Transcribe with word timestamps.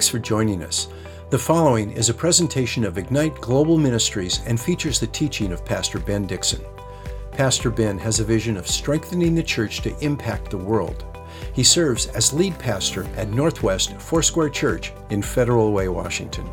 Thanks 0.00 0.08
for 0.08 0.18
joining 0.18 0.62
us. 0.62 0.88
The 1.28 1.38
following 1.38 1.90
is 1.90 2.08
a 2.08 2.14
presentation 2.14 2.84
of 2.84 2.96
Ignite 2.96 3.38
Global 3.42 3.76
Ministries 3.76 4.40
and 4.46 4.58
features 4.58 4.98
the 4.98 5.06
teaching 5.08 5.52
of 5.52 5.62
Pastor 5.62 5.98
Ben 5.98 6.26
Dixon. 6.26 6.64
Pastor 7.32 7.68
Ben 7.68 7.98
has 7.98 8.18
a 8.18 8.24
vision 8.24 8.56
of 8.56 8.66
strengthening 8.66 9.34
the 9.34 9.42
church 9.42 9.82
to 9.82 9.94
impact 10.02 10.50
the 10.50 10.56
world. 10.56 11.04
He 11.52 11.62
serves 11.62 12.06
as 12.06 12.32
lead 12.32 12.58
pastor 12.58 13.04
at 13.14 13.28
Northwest 13.28 13.92
Foursquare 13.98 14.48
Church 14.48 14.94
in 15.10 15.20
Federal 15.20 15.70
Way, 15.70 15.88
Washington. 15.88 16.48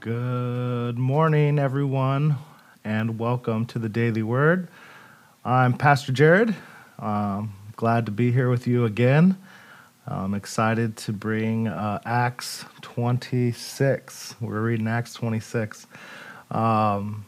Good 0.00 0.98
morning, 0.98 1.58
everyone, 1.58 2.36
and 2.84 3.18
welcome 3.18 3.64
to 3.64 3.78
the 3.78 3.88
Daily 3.88 4.22
Word. 4.22 4.68
I'm 5.44 5.72
Pastor 5.76 6.12
Jared. 6.12 6.54
Um, 7.00 7.54
glad 7.74 8.06
to 8.06 8.12
be 8.12 8.30
here 8.30 8.48
with 8.48 8.68
you 8.68 8.84
again. 8.84 9.36
I'm 10.06 10.34
excited 10.34 10.96
to 10.98 11.12
bring 11.12 11.66
uh, 11.66 12.00
Acts 12.04 12.64
26. 12.82 14.36
We're 14.40 14.60
reading 14.60 14.86
Acts 14.86 15.14
26. 15.14 15.86
Um, 16.52 17.24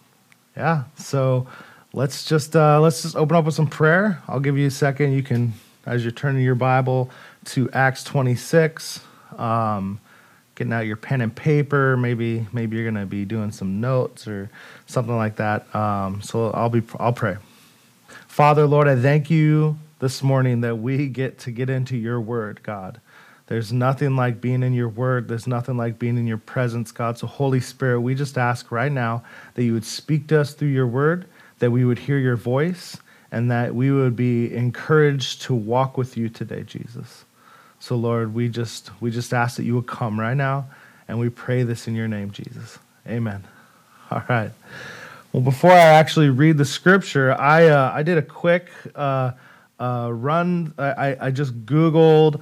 yeah, 0.57 0.85
so 0.97 1.49
let's 1.93 2.25
just 2.25 2.55
uh, 2.55 2.81
let's 2.81 3.03
just 3.03 3.17
open 3.17 3.37
up 3.37 3.47
with 3.47 3.55
some 3.55 3.67
prayer. 3.67 4.23
I'll 4.29 4.39
give 4.39 4.57
you 4.57 4.69
a 4.69 4.71
second. 4.71 5.13
You 5.13 5.25
can, 5.25 5.53
as 5.85 6.05
you're 6.05 6.13
turning 6.13 6.45
your 6.45 6.55
Bible 6.55 7.11
to 7.47 7.69
Acts 7.73 8.05
26, 8.05 9.01
um, 9.39 9.99
getting 10.55 10.73
out 10.73 10.87
your 10.87 10.97
pen 10.97 11.21
and 11.21 11.35
paper. 11.35 11.97
Maybe 11.97 12.47
maybe 12.53 12.77
you're 12.77 12.89
gonna 12.89 13.07
be 13.07 13.25
doing 13.25 13.51
some 13.51 13.81
notes 13.81 14.29
or 14.29 14.51
something 14.87 15.17
like 15.17 15.35
that. 15.37 15.75
Um, 15.75 16.23
so 16.23 16.53
I'll 16.53 16.71
be 16.71 16.83
I'll 17.01 17.13
pray. 17.13 17.39
Father, 18.35 18.67
Lord, 18.67 18.89
I 18.89 18.97
thank 18.97 19.31
you 19.31 19.79
this 20.01 20.21
morning 20.21 20.63
that 20.63 20.81
we 20.81 21.07
get 21.07 21.39
to 21.39 21.53
get 21.53 21.71
into 21.71 21.97
your 21.97 22.21
word, 22.21 22.61
God. 22.65 23.01
There's 23.47 23.73
nothing 23.73 24.17
like 24.17 24.41
being 24.41 24.65
in 24.65 24.73
your 24.73 24.89
word. 24.89 25.29
There's 25.29 25.47
nothing 25.47 25.77
like 25.77 26.01
being 26.01 26.19
in 26.19 26.27
your 26.27 26.39
presence, 26.39 26.91
God. 26.91 27.17
So, 27.17 27.29
Holy 27.29 27.61
Spirit, 27.61 28.01
we 28.01 28.17
just 28.17 28.37
ask 28.37 28.73
right 28.73 28.91
now 28.91 29.23
that 29.55 29.63
you 29.63 29.73
would 29.73 29.85
speak 29.85 30.27
to 30.27 30.41
us 30.41 30.53
through 30.53 30.71
your 30.71 30.89
word, 30.89 31.27
that 31.61 31.71
we 31.71 31.85
would 31.85 32.01
hear 32.01 32.19
your 32.19 32.35
voice, 32.35 32.97
and 33.31 33.53
that 33.53 33.73
we 33.73 33.93
would 33.93 34.17
be 34.17 34.53
encouraged 34.53 35.43
to 35.43 35.55
walk 35.55 35.97
with 35.97 36.17
you 36.17 36.29
today, 36.29 36.65
Jesus. 36.65 37.25
So, 37.79 37.95
Lord, 37.95 38.35
we 38.35 38.49
just 38.49 38.91
we 39.01 39.13
just 39.13 39.33
ask 39.33 39.59
that 39.59 39.65
you 39.65 39.77
would 39.77 39.87
come 39.87 40.19
right 40.19 40.37
now, 40.37 40.67
and 41.07 41.21
we 41.21 41.29
pray 41.29 41.63
this 41.63 41.87
in 41.87 41.95
your 41.95 42.09
name, 42.09 42.33
Jesus. 42.33 42.81
Amen. 43.07 43.45
All 44.11 44.25
right. 44.29 44.51
Well, 45.35 45.43
before 45.43 45.73
I 45.73 45.79
actually 45.79 46.29
read 46.29 46.59
the 46.59 46.65
scripture, 46.65 47.33
I 47.33 47.67
uh, 47.67 47.91
I 47.93 48.05
did 48.05 48.19
a 48.19 48.23
quick 48.23 48.69
uh, 48.95 49.33
uh, 49.81 50.11
run. 50.13 50.73
I, 50.79 51.17
I 51.21 51.31
just 51.33 51.67
Googled 51.67 52.41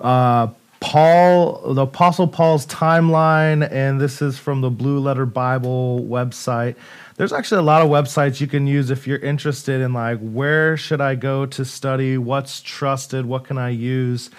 uh, 0.00 0.48
Paul, 0.80 1.72
the 1.74 1.82
Apostle 1.82 2.26
Paul's 2.26 2.66
timeline, 2.66 3.70
and 3.70 4.00
this 4.00 4.20
is 4.20 4.40
from 4.40 4.60
the 4.60 4.70
Blue 4.70 4.98
Letter 4.98 5.24
Bible 5.24 6.00
website. 6.00 6.74
There's 7.14 7.32
actually 7.32 7.60
a 7.60 7.62
lot 7.62 7.82
of 7.82 7.90
websites 7.90 8.40
you 8.40 8.48
can 8.48 8.66
use 8.66 8.90
if 8.90 9.06
you're 9.06 9.18
interested 9.18 9.80
in 9.80 9.92
like 9.92 10.18
where 10.18 10.76
should 10.76 11.00
I 11.00 11.14
go 11.14 11.46
to 11.46 11.64
study, 11.64 12.18
what's 12.18 12.60
trusted, 12.60 13.24
what 13.24 13.44
can 13.44 13.56
I 13.56 13.68
use 13.68 14.30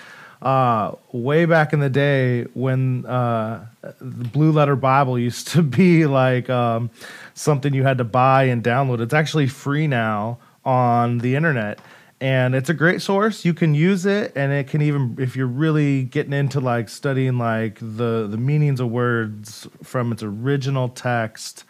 uh, 0.41 0.93
way 1.11 1.45
back 1.45 1.73
in 1.73 1.79
the 1.79 1.89
day 1.89 2.43
when 2.53 3.05
uh, 3.05 3.65
the 3.81 4.27
Blue 4.29 4.51
Letter 4.51 4.75
Bible 4.75 5.17
used 5.29 5.47
to 5.49 5.61
be 5.61 6.05
like 6.05 6.49
um, 6.49 6.89
something 7.33 7.73
you 7.73 7.83
had 7.83 7.97
to 7.97 8.03
buy 8.03 8.43
and 8.43 8.63
download. 8.63 9.01
It's 9.01 9.13
actually 9.13 9.47
free 9.47 9.87
now 9.87 10.37
on 10.65 11.19
the 11.19 11.35
internet. 11.35 11.79
And 12.19 12.55
it's 12.55 12.69
a 12.69 12.73
great 12.73 13.03
source. 13.03 13.45
You 13.45 13.53
can 13.53 13.75
use 13.75 14.07
it, 14.07 14.33
and 14.35 14.51
it 14.51 14.67
can 14.67 14.81
even, 14.81 15.17
if 15.19 15.35
you're 15.35 15.45
really 15.45 16.03
getting 16.03 16.33
into 16.33 16.59
like 16.59 16.89
studying 16.89 17.37
like 17.37 17.77
the 17.79 18.27
the 18.27 18.37
meanings 18.37 18.79
of 18.79 18.89
words 18.89 19.67
from 19.83 20.11
its 20.11 20.23
original 20.23 20.89
text, 20.89 21.63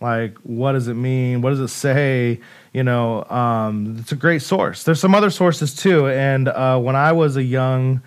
like 0.00 0.38
what 0.38 0.72
does 0.72 0.88
it 0.88 0.94
mean? 0.94 1.42
What 1.42 1.50
does 1.50 1.60
it 1.60 1.68
say? 1.68 2.40
You 2.72 2.82
know, 2.82 3.24
um, 3.24 3.98
it's 4.00 4.12
a 4.12 4.16
great 4.16 4.40
source. 4.40 4.84
There's 4.84 5.00
some 5.00 5.14
other 5.14 5.28
sources 5.28 5.74
too. 5.74 6.08
And 6.08 6.48
uh, 6.48 6.78
when 6.78 6.96
I 6.96 7.12
was 7.12 7.36
a 7.36 7.42
young 7.42 8.00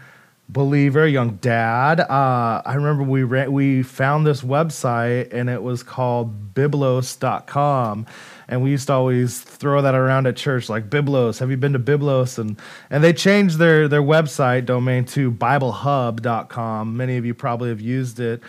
believer, 0.50 1.08
young 1.08 1.36
dad. 1.38 2.00
Uh, 2.00 2.62
I 2.66 2.74
remember 2.76 3.04
we 3.04 3.24
ran, 3.24 3.52
we 3.52 3.84
found 3.84 4.26
this 4.26 4.42
website 4.42 5.34
and 5.34 5.50
it 5.50 5.64
was 5.64 5.84
called 5.84 6.54
biblos.com. 6.54 8.06
And 8.48 8.62
we 8.62 8.72
used 8.72 8.88
to 8.88 8.94
always 8.94 9.42
throw 9.42 9.82
that 9.82 9.96
around 9.96 10.28
at 10.28 10.36
church, 10.36 10.70
like 10.70 10.90
Biblos. 10.90 11.40
Have 11.40 11.50
you 11.50 11.58
been 11.58 11.74
to 11.74 11.80
Biblos? 11.80 12.38
And 12.38 12.60
and 12.90 13.04
they 13.04 13.14
changed 13.14 13.58
their 13.58 13.88
their 13.88 14.02
website 14.02 14.66
domain 14.66 15.06
to 15.06 15.32
BibleHub.com. 15.32 16.96
Many 16.96 17.18
of 17.18 17.26
you 17.26 17.34
probably 17.34 17.70
have 17.70 17.82
used 17.82 18.20
it. 18.20 18.44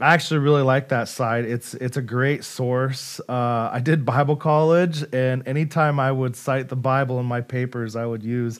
I 0.00 0.14
actually 0.14 0.38
really 0.38 0.62
like 0.62 0.88
that 0.88 1.08
site. 1.08 1.44
It's 1.44 1.74
it's 1.74 1.96
a 1.96 2.02
great 2.02 2.42
source. 2.42 3.20
Uh, 3.28 3.70
I 3.72 3.80
did 3.80 4.04
Bible 4.04 4.34
college, 4.34 5.04
and 5.12 5.46
anytime 5.46 6.00
I 6.00 6.10
would 6.10 6.34
cite 6.34 6.68
the 6.68 6.76
Bible 6.76 7.20
in 7.20 7.26
my 7.26 7.42
papers, 7.42 7.94
I 7.94 8.06
would 8.06 8.24
use 8.24 8.58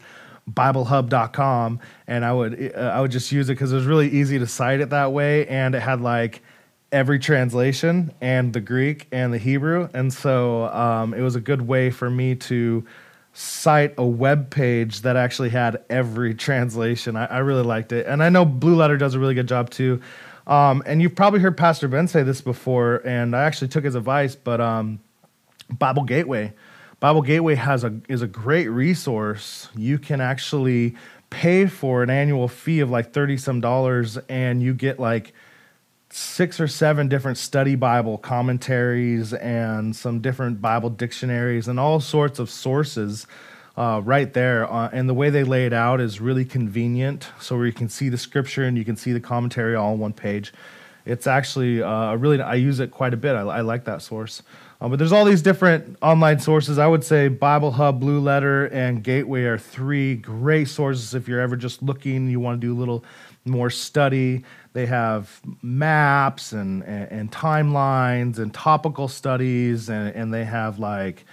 biblehub.com 0.51 1.81
and 2.07 2.25
I 2.25 2.33
would 2.33 2.73
uh, 2.77 2.81
I 2.81 3.01
would 3.01 3.11
just 3.11 3.31
use 3.31 3.49
it 3.49 3.55
cuz 3.57 3.73
it 3.73 3.77
was 3.77 3.87
really 3.87 4.09
easy 4.09 4.39
to 4.39 4.47
cite 4.47 4.81
it 4.81 4.91
that 4.91 5.13
way 5.13 5.47
and 5.47 5.75
it 5.75 5.83
had 5.83 6.01
like 6.01 6.43
every 6.91 7.19
translation 7.19 8.13
and 8.21 8.53
the 8.53 8.61
Greek 8.61 9.07
and 9.13 9.33
the 9.33 9.39
Hebrew 9.39 9.89
and 9.95 10.13
so 10.13 10.65
um, 10.67 11.15
it 11.15 11.23
was 11.23 11.37
a 11.37 11.41
good 11.41 11.63
way 11.63 11.91
for 11.91 12.11
me 12.11 12.35
to 12.35 12.85
cite 13.33 13.95
a 13.97 14.05
web 14.05 14.51
page 14.51 15.03
that 15.03 15.17
actually 15.17 15.49
had 15.49 15.83
every 15.89 16.35
translation. 16.35 17.17
I, 17.17 17.27
I 17.27 17.39
really 17.39 17.63
liked 17.63 17.93
it 17.93 18.07
and 18.07 18.23
I 18.23 18.29
know 18.29 18.45
Blue 18.45 18.75
Letter 18.75 18.97
does 18.97 19.15
a 19.15 19.21
really 19.21 19.35
good 19.35 19.49
job 19.49 19.71
too. 19.71 20.01
Um, 20.47 20.83
and 20.87 21.01
you've 21.01 21.15
probably 21.15 21.39
heard 21.39 21.57
Pastor 21.57 21.87
Ben 21.87 22.09
say 22.09 22.25
this 22.25 22.41
before, 22.41 23.01
and 23.07 23.37
I 23.37 23.45
actually 23.45 23.69
took 23.69 23.85
his 23.85 23.95
advice, 23.95 24.35
but 24.35 24.61
um, 24.61 24.99
Bible 25.71 26.03
Gateway 26.03 26.53
Bible 27.03 27.23
Gateway 27.23 27.57
has 27.57 27.83
a 27.83 28.01
is 28.09 28.23
a 28.23 28.29
great 28.29 28.69
resource. 28.69 29.69
You 29.75 29.99
can 29.99 30.21
actually 30.21 30.95
pay 31.31 31.67
for 31.67 32.05
an 32.05 32.11
annual 32.11 32.47
fee 32.47 32.79
of 32.79 32.91
like 32.91 33.13
30 33.13 33.39
some 33.39 33.61
dollars 33.61 34.19
and 34.29 34.63
you 34.63 34.73
get 34.73 35.01
like 35.01 35.33
six 36.11 36.61
or 36.61 36.69
seven 36.69 37.09
different 37.09 37.39
study 37.39 37.75
Bible 37.75 38.19
commentaries 38.19 39.35
and 39.35 39.97
some 39.97 40.21
different 40.21 40.63
Bible 40.63 40.91
dictionaries 40.91 41.67
and 41.67 41.81
all 41.81 41.99
sorts 41.99 42.39
of 42.39 42.49
sources 42.49 43.27
uh, 43.77 44.01
right 44.05 44.33
there. 44.33 44.73
Uh, 44.73 44.89
and 44.93 45.09
the 45.09 45.15
way 45.15 45.29
they 45.29 45.43
lay 45.43 45.67
it 45.67 45.73
out 45.73 46.01
is 46.01 46.21
really 46.21 46.45
convenient. 46.45 47.31
So 47.41 47.57
where 47.57 47.67
you 47.67 47.73
can 47.73 47.89
see 47.89 48.11
the 48.11 48.19
scripture 48.19 48.63
and 48.63 48.79
you 48.79 48.85
can 48.85 48.95
see 48.95 49.13
the 49.13 49.19
commentary 49.19 49.75
all 49.75 49.95
on 49.95 49.99
one 49.99 50.13
page. 50.13 50.53
It's 51.05 51.27
actually 51.27 51.83
uh, 51.83 52.15
really 52.15 52.41
I 52.41 52.55
use 52.55 52.79
it 52.79 52.93
quite 52.93 53.13
a 53.13 53.17
bit. 53.17 53.35
I, 53.35 53.41
I 53.41 53.61
like 53.63 53.87
that 53.87 54.03
source. 54.03 54.45
Uh, 54.83 54.89
but 54.89 54.99
there's 54.99 55.13
all 55.13 55.25
these 55.25 55.43
different 55.43 55.97
online 56.03 56.41
sources. 56.41 56.77
I 56.77 56.89
would 56.89 57.05
say 57.05 57.29
Bible 57.29 57.71
Hub, 57.71 58.01
Blue 58.01 58.19
Letter, 58.19 58.67
and 58.67 59.05
Gateway 59.05 59.45
are 59.45 59.57
three 59.57 60.17
great 60.17 60.67
sources 60.67 61.15
if 61.15 61.29
you're 61.29 61.39
ever 61.39 61.55
just 61.55 61.85
looking, 61.85 62.29
you 62.29 62.41
want 62.41 62.61
to 62.61 62.67
do 62.67 62.75
a 62.75 62.79
little 62.79 63.05
more 63.45 63.71
study. 63.71 64.43
They 64.73 64.87
have 64.87 65.41
maps 65.63 66.51
and, 66.51 66.83
and, 66.83 67.13
and 67.13 67.31
timelines 67.31 68.39
and 68.39 68.53
topical 68.53 69.07
studies, 69.07 69.89
and, 69.89 70.13
and 70.17 70.35
they 70.35 70.45
have 70.45 70.81
like 70.81 71.27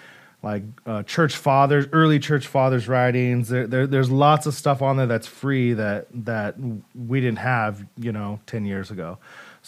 like 0.44 0.64
uh, 0.86 1.04
church 1.04 1.36
fathers, 1.36 1.88
early 1.92 2.20
church 2.20 2.48
fathers 2.48 2.88
writings. 2.88 3.50
There, 3.50 3.68
there, 3.68 3.88
there's 3.88 4.10
lots 4.10 4.46
of 4.46 4.54
stuff 4.54 4.82
on 4.82 4.96
there 4.96 5.08
that's 5.08 5.28
free 5.28 5.74
that 5.74 6.08
that 6.14 6.56
we 6.94 7.20
didn't 7.20 7.40
have, 7.40 7.84
you 7.98 8.12
know, 8.12 8.40
ten 8.46 8.66
years 8.66 8.92
ago. 8.92 9.18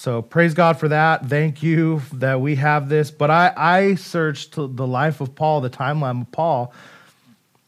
So 0.01 0.23
praise 0.23 0.55
God 0.55 0.79
for 0.79 0.87
that. 0.87 1.27
Thank 1.27 1.61
you 1.61 2.01
that 2.13 2.41
we 2.41 2.55
have 2.55 2.89
this. 2.89 3.11
But 3.11 3.29
I, 3.29 3.53
I 3.55 3.93
searched 3.93 4.55
the 4.55 4.65
life 4.67 5.21
of 5.21 5.35
Paul, 5.35 5.61
the 5.61 5.69
timeline 5.69 6.21
of 6.21 6.31
Paul, 6.31 6.73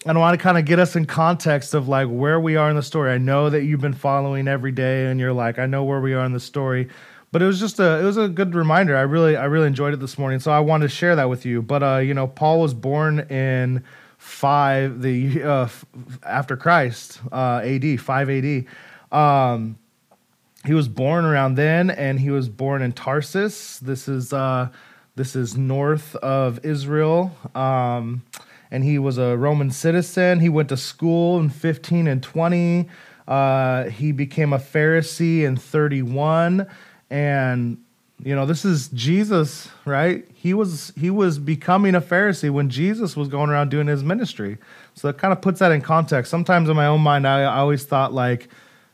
and 0.04 0.18
I 0.18 0.20
want 0.20 0.40
to 0.40 0.44
kind 0.44 0.58
of 0.58 0.66
get 0.66 0.80
us 0.80 0.96
in 0.96 1.06
context 1.06 1.76
of 1.76 1.88
like 1.88 2.08
where 2.08 2.40
we 2.40 2.56
are 2.56 2.72
in 2.72 2.76
the 2.76 2.82
story. 2.82 3.12
I 3.12 3.20
know 3.20 3.52
that 3.52 3.66
you've 3.66 3.82
been 3.82 3.94
following 3.94 4.48
every 4.48 4.72
day, 4.72 5.06
and 5.06 5.20
you're 5.20 5.32
like, 5.32 5.60
I 5.60 5.68
know 5.68 5.84
where 5.84 6.02
we 6.02 6.16
are 6.16 6.26
in 6.26 6.34
the 6.34 6.40
story. 6.40 6.90
But 7.32 7.44
it 7.44 7.46
was 7.46 7.60
just 7.60 7.80
a 7.80 8.00
it 8.00 8.04
was 8.04 8.18
a 8.18 8.28
good 8.28 8.56
reminder. 8.56 8.98
I 8.98 9.02
really 9.02 9.38
I 9.38 9.46
really 9.46 9.68
enjoyed 9.68 9.94
it 9.94 10.00
this 10.00 10.18
morning, 10.18 10.40
so 10.40 10.52
I 10.52 10.60
wanted 10.60 10.90
to 10.90 10.96
share 10.96 11.16
that 11.16 11.30
with 11.30 11.46
you. 11.46 11.62
But 11.62 11.84
uh, 11.84 11.98
you 11.98 12.16
know, 12.16 12.26
Paul 12.26 12.62
was 12.62 12.74
born 12.74 13.20
in 13.30 13.84
five 14.18 15.04
the 15.04 15.44
uh, 15.44 15.70
after 16.24 16.58
Christ, 16.58 17.22
uh, 17.32 17.62
A.D. 17.64 17.98
five 17.98 18.28
A.D. 18.28 18.66
Um, 19.12 19.78
he 20.66 20.74
was 20.74 20.88
born 20.88 21.26
around 21.26 21.56
then, 21.56 21.90
and 21.90 22.20
he 22.20 22.30
was 22.30 22.50
born 22.50 22.82
in 22.82 22.94
Tarsus. 22.94 23.80
This 23.80 24.08
is 24.08 24.34
uh, 24.34 24.70
this 25.16 25.36
is 25.36 25.58
north 25.58 26.16
of 26.18 26.64
Israel. 26.66 27.36
Um, 27.54 28.24
and 28.72 28.84
he 28.84 28.98
was 28.98 29.20
a 29.20 29.38
Roman 29.38 29.70
citizen. 29.70 30.40
He 30.40 30.50
went 30.50 30.70
to 30.70 30.78
school 30.78 31.40
in 31.40 31.50
15 31.50 32.08
and 32.08 32.24
20. 32.24 32.90
Uh, 33.28 33.84
he 33.86 34.12
became 34.12 34.52
a 34.52 34.58
Pharisee 34.58 35.44
in 35.44 35.56
31, 35.56 36.68
and 37.10 37.78
you 38.24 38.36
know, 38.36 38.46
this 38.46 38.64
is 38.64 38.88
Jesus, 38.90 39.70
right? 39.86 40.26
He 40.34 40.54
was 40.54 40.94
he 40.98 41.10
was 41.10 41.40
becoming 41.40 41.96
a 41.96 42.02
Pharisee 42.02 42.50
when 42.50 42.70
Jesus 42.70 43.16
was 43.16 43.28
going 43.28 43.50
around 43.50 43.70
doing 43.70 43.88
his 43.88 44.04
ministry. 44.04 44.58
So 44.96 45.10
it 45.10 45.18
kind 45.18 45.32
of 45.32 45.42
puts 45.42 45.60
that 45.60 45.72
in 45.72 45.82
context. 45.82 46.32
Sometimes 46.32 46.70
in 46.70 46.76
my 46.76 46.88
own 46.88 47.02
mind, 47.02 47.28
I, 47.28 47.42
I 47.42 47.60
always 47.60 47.86
thought 47.86 48.14
like, 48.14 48.50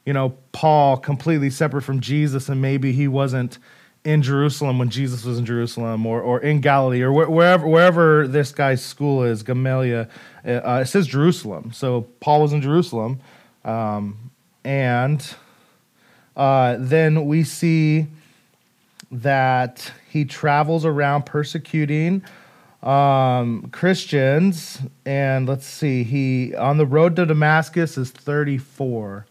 you 0.09 0.13
know, 0.13 0.33
Paul 0.53 0.97
completely 0.97 1.51
separate 1.51 1.83
from 1.83 1.99
Jesus, 1.99 2.49
and 2.49 2.59
maybe 2.59 2.93
he 2.93 3.07
wasn't 3.07 3.59
in 4.03 4.23
Jerusalem 4.23 4.79
when 4.79 4.89
Jesus 4.89 5.23
was 5.23 5.37
in 5.37 5.45
Jerusalem, 5.45 6.03
or 6.03 6.19
or 6.19 6.39
in 6.39 6.61
Galilee, 6.61 7.03
or 7.03 7.13
wherever 7.13 7.67
wherever 7.67 8.27
this 8.27 8.51
guy's 8.51 8.83
school 8.83 9.23
is, 9.23 9.43
Gamaliel. 9.43 10.07
Uh, 10.43 10.81
it 10.81 10.87
says 10.87 11.05
Jerusalem, 11.05 11.71
so 11.71 12.07
Paul 12.21 12.41
was 12.41 12.53
in 12.53 12.61
Jerusalem, 12.63 13.19
um, 13.63 14.31
and 14.63 15.23
uh, 16.35 16.77
then 16.79 17.27
we 17.27 17.43
see 17.43 18.07
that 19.11 19.91
he 20.09 20.25
travels 20.25 20.85
around 20.85 21.27
persecuting 21.27 22.23
um, 22.81 23.69
Christians, 23.71 24.79
and 25.05 25.47
let's 25.47 25.67
see, 25.67 26.03
he 26.03 26.55
on 26.55 26.79
the 26.79 26.87
road 26.87 27.15
to 27.17 27.27
Damascus 27.27 27.95
is 27.95 28.09
34. 28.09 29.27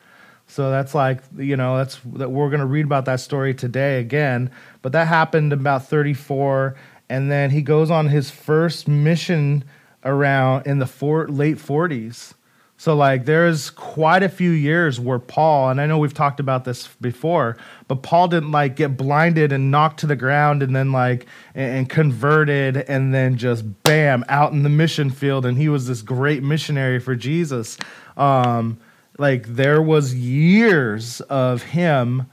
So 0.49 0.71
that's 0.71 0.95
like 0.95 1.21
you 1.37 1.57
know 1.57 1.77
that's 1.77 2.01
that 2.15 2.31
we're 2.31 2.49
going 2.49 2.61
to 2.61 2.67
read 2.67 2.87
about 2.87 3.05
that 3.05 3.21
story 3.21 3.55
today 3.55 4.01
again, 4.01 4.51
but 4.83 4.93
that 4.93 5.07
happened 5.07 5.53
about 5.53 5.87
34, 5.87 6.75
and 7.09 7.31
then 7.31 7.51
he 7.51 7.63
goes 7.63 7.91
on 7.91 8.09
his 8.09 8.31
first 8.31 8.89
mission 8.89 9.65
around 10.05 10.67
in 10.67 10.79
the 10.79 10.87
four, 10.87 11.29
late 11.29 11.59
40s. 11.59 12.35
So 12.81 12.95
like 12.95 13.25
there's 13.25 13.71
quite 13.71 14.23
a 14.23 14.29
few 14.29 14.51
years 14.51 15.01
where 15.01 15.19
Paul, 15.19 15.71
and 15.71 15.81
I 15.81 15.87
know 15.87 15.99
we've 15.99 16.15
talked 16.15 16.39
about 16.39 16.65
this 16.65 16.87
before, 17.01 17.57
but 17.89 18.03
Paul 18.05 18.29
didn't 18.29 18.53
like 18.53 18.77
get 18.77 18.97
blinded 18.97 19.53
and 19.53 19.73
knocked 19.73 20.01
to 20.01 20.07
the 20.07 20.15
ground 20.15 20.63
and 20.63 20.75
then 20.75 20.93
like 20.93 21.27
and, 21.57 21.79
and 21.79 21.91
converted 21.91 22.77
and 22.77 23.13
then 23.13 23.37
just 23.37 23.83
bam 23.83 24.25
out 24.29 24.53
in 24.53 24.63
the 24.63 24.69
mission 24.69 25.11
field 25.11 25.45
and 25.45 25.59
he 25.59 25.69
was 25.69 25.89
this 25.89 26.03
great 26.03 26.45
missionary 26.45 27.01
for 27.01 27.17
Jesus. 27.17 27.79
Um, 28.17 28.79
like 29.19 29.47
there 29.47 29.83
was 29.83 30.15
years 30.15 31.21
of 31.23 31.63
him 31.63 32.27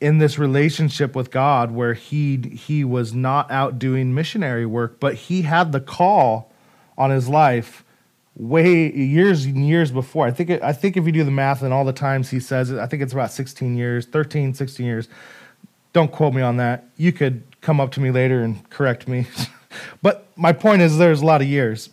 in 0.00 0.18
this 0.18 0.38
relationship 0.38 1.14
with 1.14 1.30
God 1.30 1.72
where 1.72 1.94
he 1.94 2.36
he 2.36 2.84
was 2.84 3.12
not 3.12 3.50
out 3.50 3.78
doing 3.78 4.14
missionary 4.14 4.64
work, 4.64 4.98
but 4.98 5.14
he 5.14 5.42
had 5.42 5.72
the 5.72 5.80
call 5.80 6.50
on 6.96 7.10
his 7.10 7.28
life 7.28 7.84
way 8.36 8.92
years 8.92 9.44
and 9.44 9.66
years 9.66 9.90
before. 9.90 10.26
I 10.26 10.30
think 10.30 10.50
it, 10.50 10.62
I 10.62 10.72
think 10.72 10.96
if 10.96 11.04
you 11.04 11.12
do 11.12 11.24
the 11.24 11.30
math 11.30 11.62
and 11.62 11.72
all 11.72 11.84
the 11.84 11.92
times 11.92 12.30
he 12.30 12.40
says 12.40 12.70
it, 12.70 12.78
I 12.78 12.86
think 12.86 13.02
it's 13.02 13.12
about 13.12 13.30
16 13.32 13.76
years, 13.76 14.06
13, 14.06 14.54
16 14.54 14.86
years. 14.86 15.08
Don't 15.92 16.10
quote 16.10 16.32
me 16.32 16.40
on 16.40 16.56
that. 16.56 16.84
You 16.96 17.12
could 17.12 17.42
come 17.60 17.80
up 17.80 17.92
to 17.92 18.00
me 18.00 18.10
later 18.10 18.42
and 18.42 18.68
correct 18.70 19.06
me. 19.06 19.26
but 20.02 20.26
my 20.36 20.52
point 20.52 20.82
is 20.82 20.98
there's 20.98 21.20
a 21.20 21.26
lot 21.26 21.42
of 21.42 21.48
years. 21.48 21.90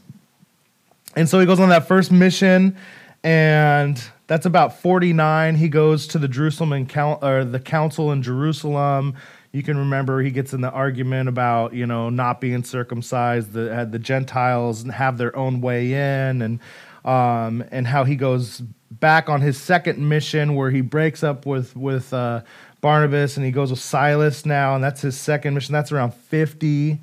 And 1.15 1.27
so 1.27 1.39
he 1.39 1.45
goes 1.45 1.59
on 1.59 1.69
that 1.69 1.87
first 1.87 2.11
mission 2.11 2.77
and 3.23 4.01
that's 4.27 4.45
about 4.45 4.79
49. 4.79 5.55
He 5.55 5.69
goes 5.69 6.07
to 6.07 6.19
the 6.19 6.27
Jerusalem 6.27 6.73
and 6.73 6.97
or 7.23 7.43
the 7.43 7.59
council 7.59 8.11
in 8.11 8.21
Jerusalem. 8.21 9.15
You 9.51 9.63
can 9.63 9.77
remember 9.77 10.21
he 10.21 10.29
gets 10.29 10.53
in 10.53 10.61
the 10.61 10.69
argument 10.69 11.27
about 11.27 11.73
you 11.73 11.87
know 11.87 12.09
not 12.09 12.39
being 12.39 12.63
circumcised 12.63 13.53
the 13.53 13.87
the 13.89 13.97
gentiles 13.97 14.83
have 14.83 15.17
their 15.17 15.35
own 15.35 15.59
way 15.61 15.93
in 15.93 16.41
and 16.41 16.59
um, 17.03 17.63
and 17.71 17.87
how 17.87 18.03
he 18.03 18.15
goes 18.15 18.61
back 18.91 19.29
on 19.29 19.41
his 19.41 19.59
second 19.59 19.97
mission 19.97 20.55
where 20.55 20.69
he 20.69 20.81
breaks 20.81 21.23
up 21.23 21.47
with 21.47 21.75
with 21.75 22.13
uh, 22.13 22.41
barnabas 22.81 23.37
and 23.37 23.45
he 23.45 23.51
goes 23.51 23.71
with 23.71 23.79
silas 23.79 24.45
now 24.45 24.75
and 24.75 24.83
that's 24.83 25.01
his 25.01 25.19
second 25.19 25.55
mission. 25.55 25.73
That's 25.73 25.91
around 25.91 26.13
50 26.13 26.99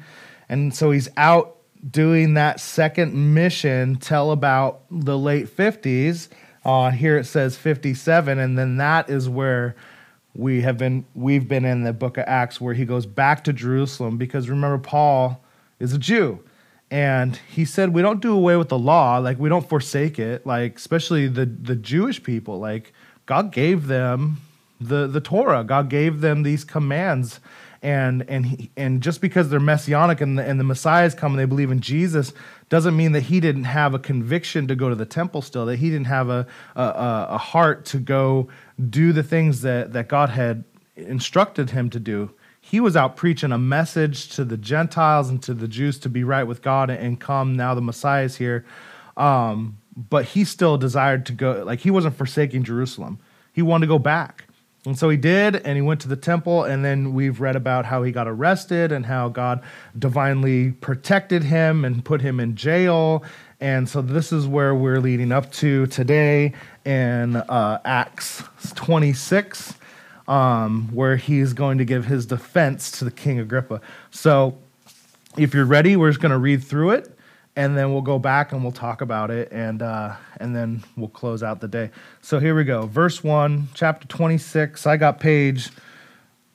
and 0.48 0.72
so 0.72 0.92
he's 0.92 1.08
out 1.16 1.55
doing 1.90 2.34
that 2.34 2.60
second 2.60 3.34
mission 3.34 3.96
till 3.96 4.30
about 4.30 4.82
the 4.90 5.18
late 5.18 5.54
50s 5.54 6.28
uh, 6.64 6.90
here 6.90 7.16
it 7.16 7.24
says 7.24 7.56
57 7.56 8.38
and 8.38 8.58
then 8.58 8.76
that 8.78 9.08
is 9.08 9.28
where 9.28 9.76
we 10.34 10.62
have 10.62 10.78
been 10.78 11.04
we've 11.14 11.48
been 11.48 11.64
in 11.64 11.84
the 11.84 11.92
book 11.92 12.18
of 12.18 12.24
acts 12.26 12.60
where 12.60 12.74
he 12.74 12.84
goes 12.84 13.06
back 13.06 13.44
to 13.44 13.52
jerusalem 13.52 14.16
because 14.16 14.48
remember 14.48 14.78
paul 14.78 15.42
is 15.78 15.92
a 15.92 15.98
jew. 15.98 16.40
And 16.90 17.36
he 17.48 17.64
said 17.64 17.92
we 17.92 18.00
don't 18.00 18.22
do 18.22 18.32
away 18.32 18.56
with 18.56 18.68
the 18.68 18.78
law 18.78 19.18
like 19.18 19.40
we 19.40 19.48
don't 19.48 19.68
forsake 19.68 20.20
it 20.20 20.46
like 20.46 20.76
especially 20.76 21.26
the 21.26 21.44
the 21.44 21.74
jewish 21.74 22.22
people 22.22 22.60
like 22.60 22.92
god 23.26 23.50
gave 23.52 23.88
them 23.88 24.36
the 24.80 25.08
the 25.08 25.20
torah 25.20 25.64
god 25.64 25.90
gave 25.90 26.20
them 26.20 26.44
these 26.44 26.62
commands 26.62 27.40
and 27.86 28.28
and 28.28 28.46
he, 28.46 28.70
and 28.76 29.02
just 29.02 29.20
because 29.20 29.48
they're 29.48 29.60
messianic 29.60 30.20
and 30.20 30.38
the, 30.38 30.42
and 30.42 30.58
the 30.58 30.64
messiah 30.64 31.06
is 31.06 31.14
coming 31.14 31.36
they 31.36 31.44
believe 31.44 31.70
in 31.70 31.80
jesus 31.80 32.32
doesn't 32.68 32.96
mean 32.96 33.12
that 33.12 33.20
he 33.22 33.38
didn't 33.40 33.64
have 33.64 33.94
a 33.94 33.98
conviction 33.98 34.66
to 34.66 34.74
go 34.74 34.88
to 34.88 34.94
the 34.94 35.06
temple 35.06 35.40
still 35.40 35.66
that 35.66 35.78
he 35.78 35.90
didn't 35.90 36.06
have 36.06 36.28
a 36.28 36.46
a, 36.74 37.26
a 37.30 37.38
heart 37.38 37.84
to 37.84 37.98
go 37.98 38.48
do 38.90 39.12
the 39.12 39.22
things 39.22 39.62
that, 39.62 39.92
that 39.92 40.08
God 40.08 40.30
had 40.30 40.64
instructed 40.96 41.70
him 41.70 41.90
to 41.90 42.00
do. 42.00 42.30
He 42.60 42.80
was 42.80 42.96
out 42.96 43.16
preaching 43.16 43.52
a 43.52 43.58
message 43.58 44.28
to 44.30 44.44
the 44.44 44.56
Gentiles 44.56 45.28
and 45.28 45.42
to 45.44 45.54
the 45.54 45.68
Jews 45.68 45.98
to 46.00 46.08
be 46.08 46.24
right 46.24 46.44
with 46.44 46.62
God 46.62 46.90
and 46.90 47.20
come. 47.20 47.56
Now 47.56 47.74
the 47.74 47.80
Messiah 47.80 48.24
is 48.24 48.36
here. 48.36 48.64
Um, 49.16 49.78
but 49.96 50.26
he 50.26 50.44
still 50.44 50.76
desired 50.76 51.24
to 51.26 51.32
go, 51.32 51.62
like, 51.64 51.80
he 51.80 51.90
wasn't 51.90 52.16
forsaking 52.16 52.64
Jerusalem. 52.64 53.18
He 53.52 53.62
wanted 53.62 53.86
to 53.86 53.88
go 53.88 53.98
back. 53.98 54.44
And 54.86 54.96
so 54.96 55.08
he 55.10 55.16
did, 55.16 55.56
and 55.56 55.74
he 55.74 55.82
went 55.82 56.00
to 56.02 56.08
the 56.08 56.16
temple, 56.16 56.62
and 56.62 56.84
then 56.84 57.12
we've 57.12 57.40
read 57.40 57.56
about 57.56 57.84
how 57.86 58.04
he 58.04 58.12
got 58.12 58.28
arrested 58.28 58.92
and 58.92 59.04
how 59.04 59.28
God 59.28 59.60
divinely 59.98 60.70
protected 60.70 61.42
him 61.42 61.84
and 61.84 62.04
put 62.04 62.20
him 62.20 62.38
in 62.38 62.54
jail. 62.54 63.24
And 63.60 63.88
so 63.88 64.00
this 64.00 64.32
is 64.32 64.46
where 64.46 64.76
we're 64.76 65.00
leading 65.00 65.32
up 65.32 65.50
to 65.54 65.86
today 65.88 66.52
in 66.84 67.34
uh, 67.34 67.80
Acts 67.84 68.44
26, 68.76 69.74
um, 70.28 70.88
where 70.92 71.16
he's 71.16 71.52
going 71.52 71.78
to 71.78 71.84
give 71.84 72.04
his 72.04 72.24
defense 72.24 72.92
to 72.92 73.04
the 73.04 73.10
King 73.10 73.40
Agrippa. 73.40 73.80
So 74.12 74.56
if 75.36 75.52
you're 75.52 75.66
ready, 75.66 75.96
we're 75.96 76.10
just 76.10 76.22
going 76.22 76.30
to 76.30 76.38
read 76.38 76.62
through 76.62 76.90
it 76.90 77.15
and 77.56 77.76
then 77.76 77.92
we'll 77.92 78.02
go 78.02 78.18
back 78.18 78.52
and 78.52 78.62
we'll 78.62 78.70
talk 78.70 79.00
about 79.00 79.30
it 79.30 79.50
and 79.50 79.82
uh, 79.82 80.14
and 80.38 80.54
then 80.54 80.84
we'll 80.96 81.08
close 81.08 81.42
out 81.42 81.60
the 81.60 81.68
day. 81.68 81.90
So 82.20 82.38
here 82.38 82.54
we 82.54 82.64
go. 82.64 82.86
Verse 82.86 83.24
1 83.24 83.68
chapter 83.74 84.06
26 84.06 84.86
i 84.86 84.96
got 84.96 85.18
page 85.18 85.70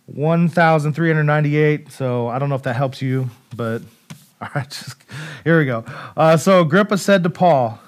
1398 0.05 1.91
so 1.91 2.27
i 2.27 2.37
don't 2.37 2.49
know 2.49 2.55
if 2.55 2.63
that 2.63 2.75
helps 2.75 3.01
you 3.01 3.29
but 3.55 3.81
all 4.41 4.49
right 4.55 4.69
just 4.69 4.95
here 5.43 5.57
we 5.57 5.65
go. 5.65 5.83
Uh, 6.15 6.37
so 6.37 6.61
agrippa 6.61 6.97
said 6.97 7.23
to 7.23 7.29
paul 7.29 7.79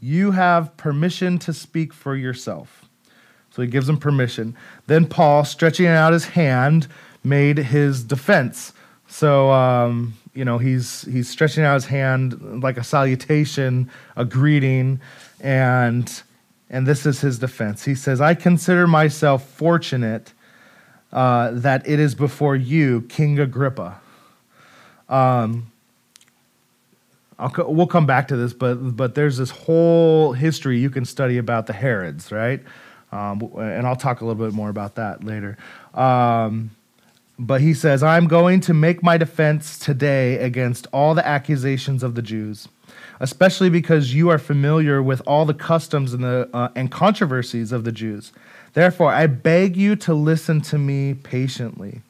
you 0.00 0.32
have 0.32 0.76
permission 0.76 1.38
to 1.38 1.52
speak 1.52 1.92
for 1.92 2.16
yourself. 2.16 2.88
So 3.50 3.62
he 3.62 3.68
gives 3.68 3.88
him 3.88 3.98
permission. 3.98 4.56
Then 4.86 5.06
paul 5.06 5.44
stretching 5.44 5.86
out 5.86 6.12
his 6.12 6.26
hand 6.26 6.88
made 7.24 7.58
his 7.58 8.02
defense. 8.02 8.72
So 9.06 9.50
um, 9.52 10.14
you 10.34 10.44
know 10.44 10.58
he's 10.58 11.02
he's 11.02 11.28
stretching 11.28 11.64
out 11.64 11.74
his 11.74 11.86
hand 11.86 12.62
like 12.62 12.76
a 12.76 12.84
salutation 12.84 13.90
a 14.16 14.24
greeting 14.24 15.00
and 15.40 16.22
and 16.70 16.86
this 16.86 17.04
is 17.04 17.20
his 17.20 17.38
defense. 17.38 17.84
He 17.84 17.94
says 17.94 18.20
i 18.20 18.34
consider 18.34 18.86
myself 18.86 19.46
fortunate 19.48 20.32
uh, 21.12 21.50
that 21.52 21.86
it 21.86 22.00
is 22.00 22.14
before 22.14 22.56
you 22.56 23.02
king 23.02 23.38
agrippa. 23.38 24.00
Um, 25.10 25.70
we'll 27.58 27.86
come 27.86 28.06
back 28.06 28.28
to 28.28 28.36
this 28.36 28.54
but 28.54 28.76
but 28.96 29.14
there's 29.14 29.36
this 29.36 29.50
whole 29.50 30.32
history 30.32 30.78
you 30.78 30.88
can 30.88 31.04
study 31.04 31.36
about 31.38 31.66
the 31.66 31.72
herods 31.72 32.32
right? 32.32 32.62
Um, 33.10 33.42
and 33.58 33.86
i'll 33.86 33.96
talk 33.96 34.22
a 34.22 34.24
little 34.24 34.42
bit 34.42 34.54
more 34.54 34.70
about 34.70 34.94
that 34.94 35.22
later. 35.22 35.58
Um, 35.92 36.70
but 37.38 37.60
he 37.60 37.74
says, 37.74 38.02
I'm 38.02 38.28
going 38.28 38.60
to 38.60 38.74
make 38.74 39.02
my 39.02 39.16
defense 39.16 39.78
today 39.78 40.36
against 40.36 40.86
all 40.92 41.14
the 41.14 41.26
accusations 41.26 42.02
of 42.02 42.14
the 42.14 42.22
Jews, 42.22 42.68
especially 43.20 43.70
because 43.70 44.14
you 44.14 44.28
are 44.28 44.38
familiar 44.38 45.02
with 45.02 45.22
all 45.26 45.44
the 45.44 45.54
customs 45.54 46.12
and, 46.12 46.22
the, 46.22 46.48
uh, 46.52 46.68
and 46.76 46.90
controversies 46.90 47.72
of 47.72 47.84
the 47.84 47.92
Jews. 47.92 48.32
Therefore, 48.74 49.12
I 49.12 49.26
beg 49.26 49.76
you 49.76 49.96
to 49.96 50.14
listen 50.14 50.60
to 50.62 50.78
me 50.78 51.14
patiently. 51.14 52.02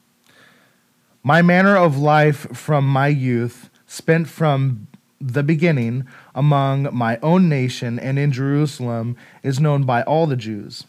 My 1.23 1.41
manner 1.41 1.77
of 1.77 1.99
life 1.99 2.57
from 2.57 2.87
my 2.87 3.09
youth, 3.09 3.71
spent 3.87 4.29
from 4.29 4.89
the 5.21 5.45
beginning 5.45 6.05
among 6.35 6.89
my 6.93 7.19
own 7.23 7.49
nation 7.49 7.99
and 8.01 8.19
in 8.19 8.33
Jerusalem, 8.33 9.17
is 9.45 9.61
known 9.61 9.85
by 9.85 10.03
all 10.03 10.27
the 10.27 10.37
Jews 10.37 10.85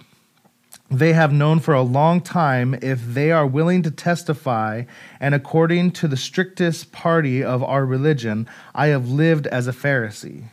they 0.90 1.14
have 1.14 1.34
known 1.34 1.60
for 1.60 1.74
a 1.74 1.82
long 1.82 2.22
time 2.22 2.76
if 2.82 3.04
they 3.04 3.32
are 3.32 3.48
willing 3.48 3.82
to 3.84 3.92
testify, 3.92 4.84
and 5.20 5.34
according 5.34 5.92
to 5.92 6.08
the 6.08 6.18
strictest 6.18 6.92
party 6.92 7.44
of 7.44 7.64
our 7.64 7.86
religion, 7.86 8.48
I 8.76 8.88
have 8.88 9.10
lived 9.10 9.48
as 9.48 9.68
a 9.68 9.72
Pharisee. 9.72 10.46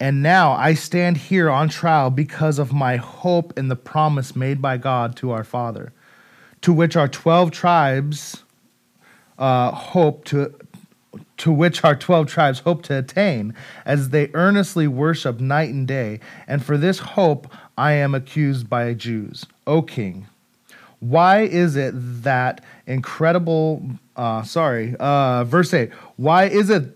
And 0.00 0.22
now 0.22 0.52
I 0.52 0.74
stand 0.74 1.16
here 1.16 1.50
on 1.50 1.68
trial 1.68 2.10
because 2.10 2.58
of 2.58 2.72
my 2.72 2.96
hope 2.96 3.56
in 3.58 3.68
the 3.68 3.76
promise 3.76 4.34
made 4.34 4.60
by 4.60 4.76
God 4.76 5.16
to 5.16 5.30
our 5.30 5.44
Father, 5.44 5.92
to 6.62 6.72
which 6.72 6.96
our 6.96 7.08
12 7.08 7.50
tribes 7.50 8.42
uh, 9.38 9.70
hope 9.70 10.24
to 10.26 10.54
to 11.36 11.52
which 11.52 11.84
our 11.84 11.96
12 11.96 12.28
tribes 12.28 12.60
hope 12.60 12.82
to 12.84 12.98
attain 12.98 13.54
as 13.84 14.10
they 14.10 14.30
earnestly 14.34 14.86
worship 14.86 15.40
night 15.40 15.70
and 15.70 15.86
day 15.86 16.20
and 16.46 16.64
for 16.64 16.76
this 16.76 17.00
hope 17.00 17.52
i 17.76 17.92
am 17.92 18.14
accused 18.14 18.68
by 18.68 18.92
jews. 18.94 19.46
O 19.66 19.82
king 19.82 20.26
why 21.00 21.42
is 21.42 21.76
it 21.76 21.92
that 22.22 22.62
incredible 22.86 23.82
uh, 24.16 24.42
sorry 24.42 24.94
uh, 25.00 25.44
verse 25.44 25.74
8 25.74 25.90
why 26.16 26.44
is 26.44 26.70
it 26.70 26.92